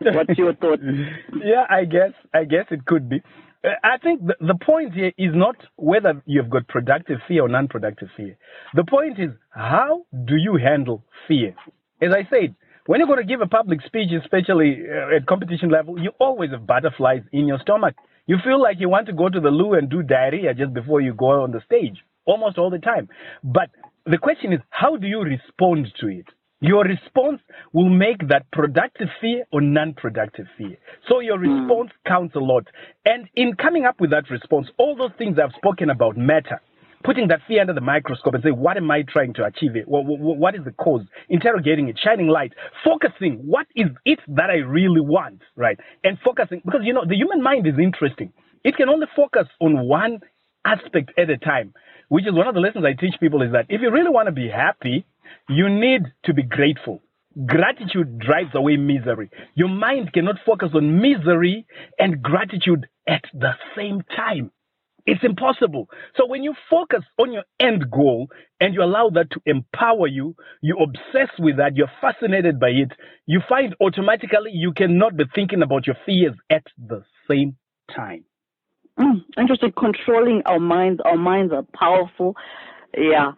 What's 0.00 0.36
your 0.36 0.54
thought? 0.54 0.80
yeah, 1.42 1.64
I 1.70 1.86
guess 1.86 2.12
I 2.34 2.44
guess 2.44 2.66
it 2.70 2.84
could 2.84 3.08
be. 3.08 3.22
I 3.82 3.98
think 3.98 4.22
the, 4.26 4.54
point 4.54 4.94
here 4.94 5.12
is 5.18 5.32
not 5.34 5.56
whether 5.76 6.22
you've 6.26 6.50
got 6.50 6.68
productive 6.68 7.18
fear 7.26 7.42
or 7.44 7.48
non-productive 7.48 8.08
fear. 8.16 8.38
The 8.74 8.84
point 8.84 9.18
is 9.18 9.30
how 9.50 10.06
do 10.26 10.36
you 10.36 10.56
handle 10.56 11.04
fear? 11.26 11.54
As 12.00 12.10
I 12.12 12.28
said, 12.30 12.54
when 12.86 13.00
you're 13.00 13.08
going 13.08 13.20
to 13.20 13.26
give 13.26 13.40
a 13.40 13.46
public 13.46 13.80
speech, 13.84 14.10
especially 14.22 14.82
uh, 14.88 15.16
at 15.16 15.26
competition 15.26 15.70
level, 15.70 16.00
you 16.00 16.12
always 16.20 16.50
have 16.52 16.66
butterflies 16.66 17.22
in 17.32 17.48
your 17.48 17.58
stomach. 17.60 17.96
You 18.26 18.36
feel 18.44 18.62
like 18.62 18.76
you 18.78 18.88
want 18.88 19.06
to 19.08 19.12
go 19.12 19.28
to 19.28 19.40
the 19.40 19.50
loo 19.50 19.74
and 19.74 19.90
do 19.90 20.02
diarrhea 20.02 20.54
just 20.54 20.72
before 20.72 21.00
you 21.00 21.14
go 21.14 21.42
on 21.42 21.50
the 21.50 21.60
stage, 21.66 21.96
almost 22.24 22.58
all 22.58 22.70
the 22.70 22.78
time. 22.78 23.08
But 23.42 23.70
the 24.04 24.18
question 24.18 24.52
is, 24.52 24.60
how 24.70 24.96
do 24.96 25.08
you 25.08 25.22
respond 25.22 25.88
to 26.00 26.08
it? 26.08 26.26
Your 26.60 26.84
response 26.84 27.40
will 27.72 27.88
make 27.88 28.28
that 28.28 28.50
productive 28.50 29.08
fear 29.20 29.44
or 29.52 29.60
non-productive 29.60 30.46
fear. 30.56 30.76
So 31.08 31.20
your 31.20 31.38
hmm. 31.38 31.50
response 31.50 31.90
counts 32.06 32.34
a 32.34 32.40
lot. 32.40 32.66
And 33.04 33.28
in 33.34 33.54
coming 33.54 33.84
up 33.84 34.00
with 34.00 34.10
that 34.10 34.30
response, 34.30 34.68
all 34.78 34.96
those 34.96 35.12
things 35.18 35.38
I've 35.38 35.54
spoken 35.56 35.90
about 35.90 36.16
matter 36.16 36.60
putting 37.04 37.28
that 37.28 37.40
fear 37.46 37.60
under 37.60 37.72
the 37.72 37.80
microscope 37.80 38.34
and 38.34 38.42
say, 38.42 38.50
what 38.50 38.76
am 38.76 38.90
I 38.90 39.02
trying 39.02 39.32
to 39.34 39.44
achieve? 39.44 39.76
It? 39.76 39.86
What, 39.86 40.04
what, 40.04 40.36
what 40.38 40.54
is 40.56 40.62
the 40.64 40.72
cause? 40.72 41.02
Interrogating 41.28 41.88
it, 41.88 41.98
shining 42.02 42.26
light, 42.26 42.52
focusing. 42.84 43.34
What 43.44 43.66
is 43.76 43.86
it 44.04 44.18
that 44.28 44.50
I 44.50 44.56
really 44.56 45.00
want, 45.00 45.42
right? 45.54 45.78
And 46.02 46.18
focusing 46.24 46.62
because 46.64 46.80
you 46.82 46.92
know 46.92 47.04
the 47.08 47.14
human 47.14 47.42
mind 47.42 47.66
is 47.66 47.74
interesting. 47.78 48.32
It 48.64 48.76
can 48.76 48.88
only 48.88 49.06
focus 49.14 49.46
on 49.60 49.86
one 49.86 50.18
aspect 50.64 51.12
at 51.16 51.30
a 51.30 51.38
time, 51.38 51.72
which 52.08 52.26
is 52.26 52.34
one 52.34 52.48
of 52.48 52.54
the 52.54 52.60
lessons 52.60 52.84
I 52.84 53.00
teach 53.00 53.14
people 53.20 53.42
is 53.42 53.52
that 53.52 53.66
if 53.68 53.80
you 53.80 53.92
really 53.92 54.10
want 54.10 54.26
to 54.26 54.32
be 54.32 54.48
happy, 54.48 55.06
you 55.48 55.68
need 55.68 56.02
to 56.24 56.34
be 56.34 56.42
grateful. 56.42 57.02
Gratitude 57.46 58.18
drives 58.18 58.54
away 58.54 58.76
misery. 58.76 59.30
Your 59.54 59.68
mind 59.68 60.12
cannot 60.12 60.36
focus 60.46 60.70
on 60.74 61.00
misery 61.00 61.66
and 61.98 62.22
gratitude 62.22 62.86
at 63.06 63.24
the 63.34 63.52
same 63.76 64.02
time. 64.16 64.50
It's 65.06 65.22
impossible. 65.22 65.88
So 66.16 66.26
when 66.26 66.42
you 66.42 66.54
focus 66.68 67.02
on 67.18 67.32
your 67.32 67.44
end 67.60 67.90
goal 67.90 68.28
and 68.60 68.74
you 68.74 68.82
allow 68.82 69.10
that 69.10 69.30
to 69.32 69.40
empower 69.46 70.08
you, 70.08 70.34
you 70.62 70.76
obsess 70.78 71.30
with 71.38 71.58
that, 71.58 71.76
you're 71.76 71.90
fascinated 72.00 72.58
by 72.58 72.70
it, 72.70 72.90
you 73.26 73.40
find 73.48 73.74
automatically 73.80 74.50
you 74.52 74.72
cannot 74.72 75.16
be 75.16 75.24
thinking 75.34 75.62
about 75.62 75.86
your 75.86 75.96
fears 76.04 76.34
at 76.50 76.64
the 76.76 77.04
same 77.30 77.56
time. 77.94 78.24
Mm, 78.98 79.22
interesting. 79.38 79.72
Controlling 79.78 80.42
our 80.46 80.58
minds. 80.58 81.00
Our 81.04 81.16
minds 81.18 81.52
are 81.52 81.64
powerful. 81.78 82.34
Yeah. 82.96 83.32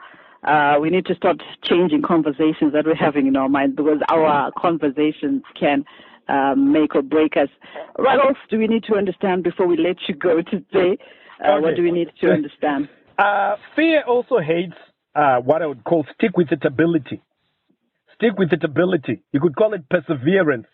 Uh, 0.44 0.77
we 0.81 0.90
need 0.90 1.05
to 1.07 1.14
start 1.14 1.42
changing 1.62 2.03
conversations 2.03 2.72
that 2.72 2.87
we're 2.87 2.94
having 2.94 3.27
in 3.27 3.37
our 3.37 3.48
mind 3.48 3.77
because 3.77 3.98
our 4.09 4.53
conversations 4.57 5.42
can 5.59 5.85
um, 6.29 6.72
make 6.72 6.94
or 6.94 7.03
break 7.03 7.37
us. 7.37 7.48
What 7.96 8.24
else 8.24 8.38
do 8.51 8.59
we 8.59 8.66
need 8.66 8.85
to 8.85 8.94
understand 8.94 9.42
before 9.42 9.66
we 9.66 9.77
let 9.77 9.96
you 10.09 10.14
go 10.14 10.42
today? 10.42 10.98
Uh, 11.42 11.53
okay. 11.53 11.62
What 11.62 11.77
do 11.77 11.83
we 11.83 11.90
need 11.90 12.11
to 12.20 12.31
understand? 12.31 12.88
Uh, 13.18 13.57
fear 13.74 14.05
also 14.07 14.38
hates 14.38 14.77
uh, 15.14 15.38
what 15.38 15.62
I 15.62 15.66
would 15.66 15.85
call 15.85 16.07
stick 16.14 16.37
with 16.37 16.53
it 16.53 16.64
ability. 16.64 17.20
Stick 18.14 18.38
with 18.38 18.53
it 18.53 18.62
ability. 18.62 19.22
You 19.33 19.40
could 19.40 19.57
call 19.57 19.74
it 19.74 19.88
perseverance. 19.88 20.66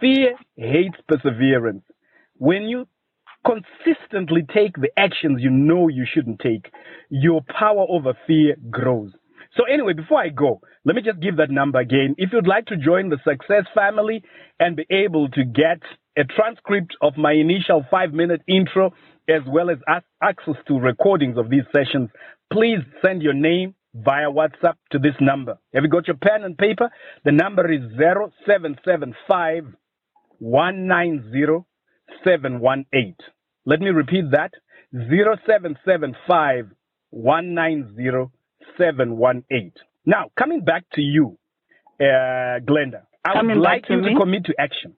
Fear 0.00 0.36
hates 0.56 0.96
perseverance. 1.08 1.82
When 2.36 2.64
you 2.64 2.86
consistently 3.46 4.42
take 4.54 4.74
the 4.76 4.90
actions 4.96 5.40
you 5.42 5.50
know 5.50 5.88
you 5.88 6.06
shouldn't 6.12 6.40
take, 6.40 6.70
your 7.10 7.42
power 7.58 7.86
over 7.88 8.14
fear 8.26 8.56
grows. 8.70 9.12
So 9.56 9.64
anyway, 9.64 9.94
before 9.94 10.20
I 10.20 10.28
go, 10.28 10.60
let 10.84 10.94
me 10.94 11.02
just 11.02 11.20
give 11.20 11.36
that 11.38 11.50
number 11.50 11.78
again. 11.78 12.14
If 12.18 12.30
you'd 12.32 12.46
like 12.46 12.66
to 12.66 12.76
join 12.76 13.08
the 13.08 13.18
Success 13.24 13.64
family 13.74 14.22
and 14.60 14.76
be 14.76 14.86
able 14.90 15.28
to 15.30 15.44
get 15.44 15.80
a 16.16 16.24
transcript 16.24 16.94
of 17.00 17.16
my 17.16 17.32
initial 17.32 17.84
five 17.90 18.12
minute 18.12 18.42
intro 18.46 18.92
as 19.28 19.42
well 19.46 19.70
as 19.70 19.78
access 20.22 20.54
to 20.66 20.78
recordings 20.78 21.38
of 21.38 21.50
these 21.50 21.64
sessions, 21.72 22.10
please 22.52 22.78
send 23.04 23.22
your 23.22 23.34
name 23.34 23.74
via 23.94 24.30
WhatsApp 24.30 24.74
to 24.92 24.98
this 24.98 25.14
number. 25.20 25.58
Have 25.74 25.82
you 25.82 25.90
got 25.90 26.06
your 26.06 26.16
pen 26.16 26.44
and 26.44 26.56
paper? 26.56 26.90
The 27.24 27.32
number 27.32 27.70
is 27.70 27.80
0775 27.96 29.64
190 30.38 31.64
718. 32.24 33.14
Let 33.66 33.80
me 33.80 33.90
repeat 33.90 34.30
that 34.32 34.52
0775 34.92 36.70
190 37.10 38.30
718. 38.76 39.72
Now, 40.06 40.30
coming 40.38 40.64
back 40.64 40.84
to 40.94 41.02
you, 41.02 41.38
uh, 42.00 42.60
Glenda, 42.64 43.02
I 43.24 43.34
coming 43.34 43.58
would 43.58 43.64
like 43.64 43.84
you 43.88 43.98
me? 43.98 44.14
to 44.14 44.18
commit 44.18 44.44
to 44.46 44.54
action. 44.58 44.94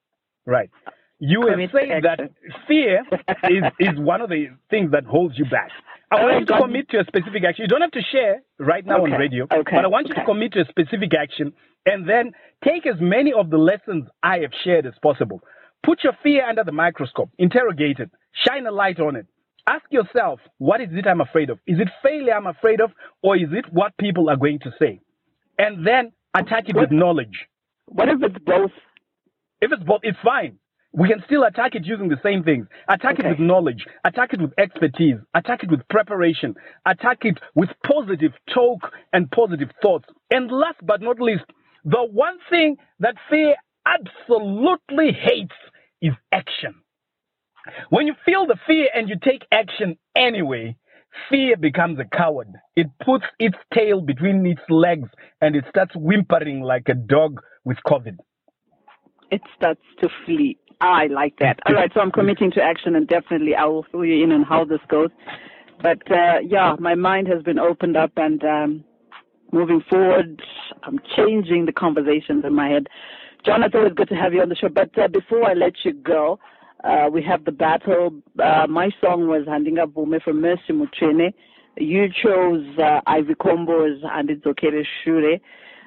Right. 0.47 0.71
You 1.19 1.41
were 1.41 1.57
saying 1.73 2.03
that 2.03 2.31
fear 2.67 3.03
is, 3.45 3.65
is 3.79 3.99
one 3.99 4.21
of 4.21 4.31
the 4.31 4.47
things 4.71 4.93
that 4.93 5.05
holds 5.05 5.39
you 5.39 5.45
back. 5.45 5.71
I 6.11 6.25
want 6.25 6.41
you 6.41 6.47
to 6.47 6.61
commit 6.61 6.89
to 6.91 7.01
a 7.01 7.05
specific 7.05 7.45
action. 7.47 7.63
You 7.63 7.69
don't 7.69 7.83
have 7.83 7.93
to 7.93 8.03
share 8.11 8.43
right 8.59 8.85
now 8.85 9.03
okay. 9.03 9.13
on 9.13 9.19
radio, 9.21 9.45
okay. 9.45 9.77
but 9.77 9.85
I 9.85 9.89
want 9.89 10.09
you 10.09 10.15
okay. 10.15 10.23
to 10.23 10.27
commit 10.27 10.53
to 10.55 10.61
a 10.61 10.65
specific 10.65 11.11
action 11.15 11.53
and 11.87 12.09
then 12.09 12.33
take 12.65 12.87
as 12.87 12.97
many 13.01 13.33
of 13.33 13.51
the 13.51 13.59
lessons 13.59 14.09
I 14.23 14.39
have 14.39 14.51
shared 14.65 14.87
as 14.87 14.95
possible. 15.03 15.41
Put 15.85 16.05
your 16.05 16.13
fear 16.23 16.47
under 16.49 16.65
the 16.65 16.73
microscope, 16.73 17.31
interrogate 17.39 17.99
it, 18.01 18.11
shine 18.47 18.67
a 18.67 18.71
light 18.71 19.01
on 19.01 19.17
it. 19.17 19.27
Ask 19.67 19.85
yourself, 19.91 20.41
what 20.59 20.81
is 20.81 20.89
it 20.93 21.07
I'm 21.07 21.21
afraid 21.21 21.51
of? 21.51 21.59
Is 21.67 21.79
it 21.79 21.89
failure 22.03 22.35
I'm 22.35 22.47
afraid 22.47 22.81
of, 22.81 22.91
or 23.23 23.37
is 23.37 23.49
it 23.53 23.67
what 23.73 23.97
people 23.99 24.29
are 24.29 24.37
going 24.37 24.59
to 24.61 24.71
say? 24.79 25.01
And 25.59 25.87
then 25.87 26.13
attack 26.35 26.69
it 26.69 26.77
with 26.77 26.91
knowledge. 26.91 27.47
What 27.87 28.09
if 28.09 28.23
it's 28.23 28.45
both? 28.45 28.71
If 29.61 29.73
it's 29.73 29.83
both, 29.85 30.01
it's 30.03 30.19
fine. 30.25 30.59
We 30.93 31.09
can 31.09 31.23
still 31.25 31.45
attack 31.45 31.75
it 31.77 31.85
using 31.85 32.09
the 32.09 32.19
same 32.23 32.43
things. 32.43 32.67
Attack 32.89 33.21
okay. 33.21 33.29
it 33.29 33.31
with 33.31 33.39
knowledge. 33.39 33.87
Attack 34.05 34.33
it 34.33 34.41
with 34.41 34.53
expertise. 34.59 35.17
Attack 35.35 35.63
it 35.63 35.71
with 35.71 35.87
preparation. 35.89 36.55
Attack 36.85 37.19
it 37.23 37.39
with 37.55 37.69
positive 37.87 38.33
talk 38.53 38.81
and 39.13 39.31
positive 39.31 39.69
thoughts. 39.83 40.07
And 40.31 40.51
last 40.51 40.79
but 40.83 41.01
not 41.01 41.21
least, 41.21 41.45
the 41.85 42.03
one 42.03 42.39
thing 42.51 42.77
that 42.99 43.15
fear 43.29 43.55
absolutely 43.91 45.13
hates 45.13 45.55
is 46.03 46.13
action. 46.33 46.75
When 47.91 48.07
you 48.07 48.15
feel 48.25 48.47
the 48.47 48.57
fear 48.67 48.89
and 48.95 49.09
you 49.09 49.17
take 49.23 49.43
action 49.53 49.97
anyway, 50.17 50.77
fear 51.29 51.57
becomes 51.57 51.99
a 51.99 52.17
coward. 52.17 52.49
It 52.77 52.87
puts 53.05 53.25
its 53.39 53.57
tail 53.75 54.01
between 54.01 54.47
its 54.47 54.63
legs 54.69 55.09
and 55.41 55.55
it 55.55 55.65
starts 55.69 55.93
whimpering 55.95 56.63
like 56.63 56.89
a 56.89 56.95
dog 56.95 57.41
with 57.65 57.77
COVID. 57.87 58.17
It 59.31 59.43
starts 59.57 59.83
to 60.01 60.09
flee. 60.25 60.59
I 60.81 61.07
like 61.09 61.35
that. 61.41 61.61
All 61.67 61.75
right, 61.75 61.91
so 61.93 62.01
I'm 62.01 62.11
committing 62.11 62.51
to 62.53 62.63
action, 62.63 62.97
and 62.97 63.07
definitely 63.07 63.55
I 63.55 63.67
will 63.67 63.85
fill 63.93 64.05
you 64.05 64.25
in 64.25 64.33
on 64.33 64.43
how 64.43 64.65
this 64.65 64.81
goes. 64.89 65.11
But 65.83 66.11
uh, 66.11 66.41
yeah, 66.43 66.75
my 66.79 66.95
mind 66.95 67.29
has 67.29 67.43
been 67.43 67.59
opened 67.59 67.97
up, 67.99 68.13
and 68.17 68.43
um, 68.43 68.85
moving 69.53 69.83
forward, 69.89 70.43
I'm 70.83 70.99
changing 71.17 71.67
the 71.67 71.73
conversations 71.73 72.45
in 72.47 72.55
my 72.55 72.69
head. 72.69 72.87
John, 73.45 73.63
it's 73.63 73.75
good 73.95 74.09
to 74.09 74.15
have 74.15 74.35
you 74.35 74.43
on 74.43 74.49
the 74.51 74.57
show. 74.57 74.69
But 74.69 74.97
uh, 74.99 75.09
before 75.09 75.49
I 75.49 75.55
let 75.55 75.73
you 75.85 75.95
go, 75.95 76.39
uh, 76.85 77.09
we 77.11 77.23
have 77.23 77.45
the 77.45 77.53
battle. 77.53 78.15
Uh, 78.43 78.67
my 78.69 78.91
song 79.01 79.29
was 79.29 79.47
Handinga 79.47 79.87
Bume 79.87 80.23
from 80.23 80.41
Mercy 80.41 80.73
Mutsvene. 80.73 81.33
You 81.77 82.09
chose 82.23 82.67
uh, 82.79 83.01
Ivy 83.07 83.35
Combos 83.35 84.01
and 84.05 84.29
It's 84.29 84.45
Okay 84.45 84.71
to 84.71 84.83
Shure. 85.05 85.39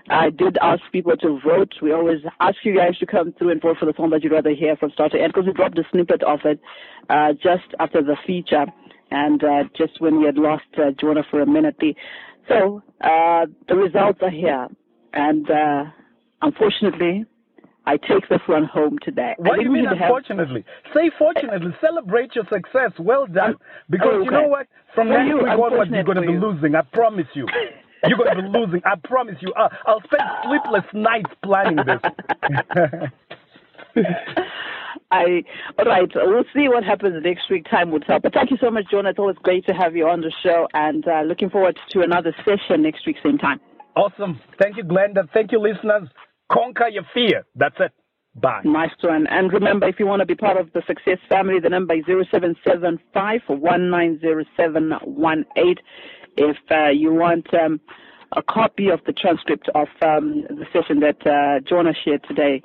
I 0.09 0.31
did 0.31 0.57
ask 0.61 0.81
people 0.91 1.15
to 1.17 1.39
vote. 1.45 1.73
We 1.81 1.93
always 1.93 2.19
ask 2.39 2.57
you 2.63 2.75
guys 2.75 2.97
to 2.97 3.05
come 3.05 3.33
through 3.33 3.51
and 3.51 3.61
vote 3.61 3.77
for 3.79 3.85
the 3.85 3.93
song 3.95 4.09
that 4.09 4.23
you'd 4.23 4.33
rather 4.33 4.49
hear 4.53 4.75
from 4.75 4.91
start 4.91 5.11
to 5.13 5.21
end 5.21 5.33
because 5.33 5.47
we 5.47 5.53
dropped 5.53 5.77
a 5.77 5.83
snippet 5.91 6.23
of 6.23 6.39
it 6.43 6.59
uh, 7.09 7.33
just 7.33 7.63
after 7.79 8.01
the 8.01 8.17
feature 8.27 8.65
and 9.11 9.43
uh, 9.43 9.63
just 9.77 10.01
when 10.01 10.19
we 10.19 10.25
had 10.25 10.37
lost 10.37 10.65
uh, 10.77 10.91
for 11.29 11.41
a 11.41 11.45
minute. 11.45 11.77
So 12.49 12.81
uh, 13.01 13.45
the 13.69 13.75
results 13.75 14.19
are 14.21 14.29
here. 14.29 14.67
And 15.13 15.47
unfortunately, 16.41 17.25
I 17.85 17.97
take 17.97 18.29
this 18.29 18.39
one 18.47 18.63
home 18.65 18.97
today. 19.01 19.33
What 19.37 19.57
do 19.57 19.63
you 19.63 19.71
mean, 19.71 19.85
unfortunately? 19.87 20.63
Have... 20.83 20.93
Say 20.93 21.11
fortunately. 21.19 21.71
Celebrate 21.81 22.33
your 22.35 22.45
success. 22.45 22.91
Well 22.97 23.27
done. 23.27 23.55
Because 23.89 24.13
okay. 24.15 24.25
you 24.25 24.31
know 24.31 24.47
what? 24.47 24.67
From 24.95 25.09
next 25.09 25.33
week 25.33 25.43
onwards, 25.43 25.91
you're 25.91 26.03
going 26.03 26.21
to 26.21 26.21
be 26.21 26.37
losing. 26.39 26.75
I 26.75 26.81
promise 26.81 27.27
you. 27.33 27.45
You're 28.07 28.17
going 28.17 28.35
to 28.35 28.41
be 28.43 28.57
losing. 28.57 28.81
I 28.85 28.95
promise 29.03 29.35
you. 29.41 29.53
I'll, 29.57 29.69
I'll 29.85 30.01
spend 30.03 30.23
sleepless 30.45 30.85
nights 30.93 31.31
planning 31.43 31.77
this. 31.77 32.01
I 35.11 35.43
all 35.77 35.85
right. 35.85 36.09
We'll 36.15 36.43
see 36.55 36.67
what 36.67 36.83
happens 36.83 37.21
next 37.23 37.49
week. 37.49 37.65
Time 37.69 37.91
will 37.91 37.99
tell. 37.99 38.19
But 38.19 38.33
thank 38.33 38.49
you 38.49 38.57
so 38.59 38.71
much, 38.71 38.85
Jonah. 38.89 39.09
It's 39.09 39.19
always 39.19 39.37
great 39.43 39.65
to 39.67 39.73
have 39.73 39.95
you 39.95 40.07
on 40.07 40.21
the 40.21 40.31
show, 40.41 40.67
and 40.73 41.07
uh, 41.07 41.21
looking 41.21 41.49
forward 41.49 41.77
to 41.91 42.01
another 42.01 42.35
session 42.39 42.81
next 42.81 43.05
week, 43.05 43.17
same 43.23 43.37
time. 43.37 43.59
Awesome. 43.95 44.39
Thank 44.59 44.77
you, 44.77 44.83
Glenda. 44.83 45.29
Thank 45.33 45.51
you, 45.51 45.59
listeners. 45.59 46.09
Conquer 46.53 46.89
your 46.89 47.03
fear. 47.13 47.45
That's 47.55 47.75
it. 47.79 47.91
Bye. 48.35 48.61
Nice 48.63 48.89
one. 49.01 49.27
And 49.27 49.53
remember, 49.53 49.87
if 49.87 49.99
you 49.99 50.07
want 50.07 50.21
to 50.21 50.25
be 50.25 50.33
part 50.35 50.57
of 50.57 50.73
the 50.73 50.81
Success 50.87 51.19
family, 51.29 51.59
the 51.61 51.69
number 51.69 51.93
is 51.93 52.03
0775 52.05 53.41
190718. 53.47 55.75
If 56.35 56.57
uh, 56.71 56.89
you 56.89 57.13
want 57.13 57.45
um, 57.53 57.79
a 58.35 58.41
copy 58.41 58.89
of 58.89 59.01
the 59.05 59.13
transcript 59.13 59.69
of 59.75 59.87
um, 60.01 60.45
the 60.49 60.65
session 60.73 60.99
that 61.01 61.21
uh, 61.27 61.59
Jonah 61.67 61.93
shared 62.03 62.23
today, 62.27 62.63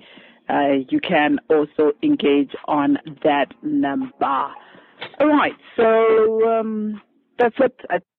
uh, 0.49 0.77
you 0.89 1.01
can 1.01 1.39
also 1.51 1.93
engage 2.03 2.53
on 2.67 2.97
that 3.23 3.53
number. 3.63 4.51
All 5.21 5.29
right, 5.29 5.53
so 5.77 6.49
um, 6.49 7.03
that's 7.39 7.57
it. 7.59 7.79
I 7.91 7.99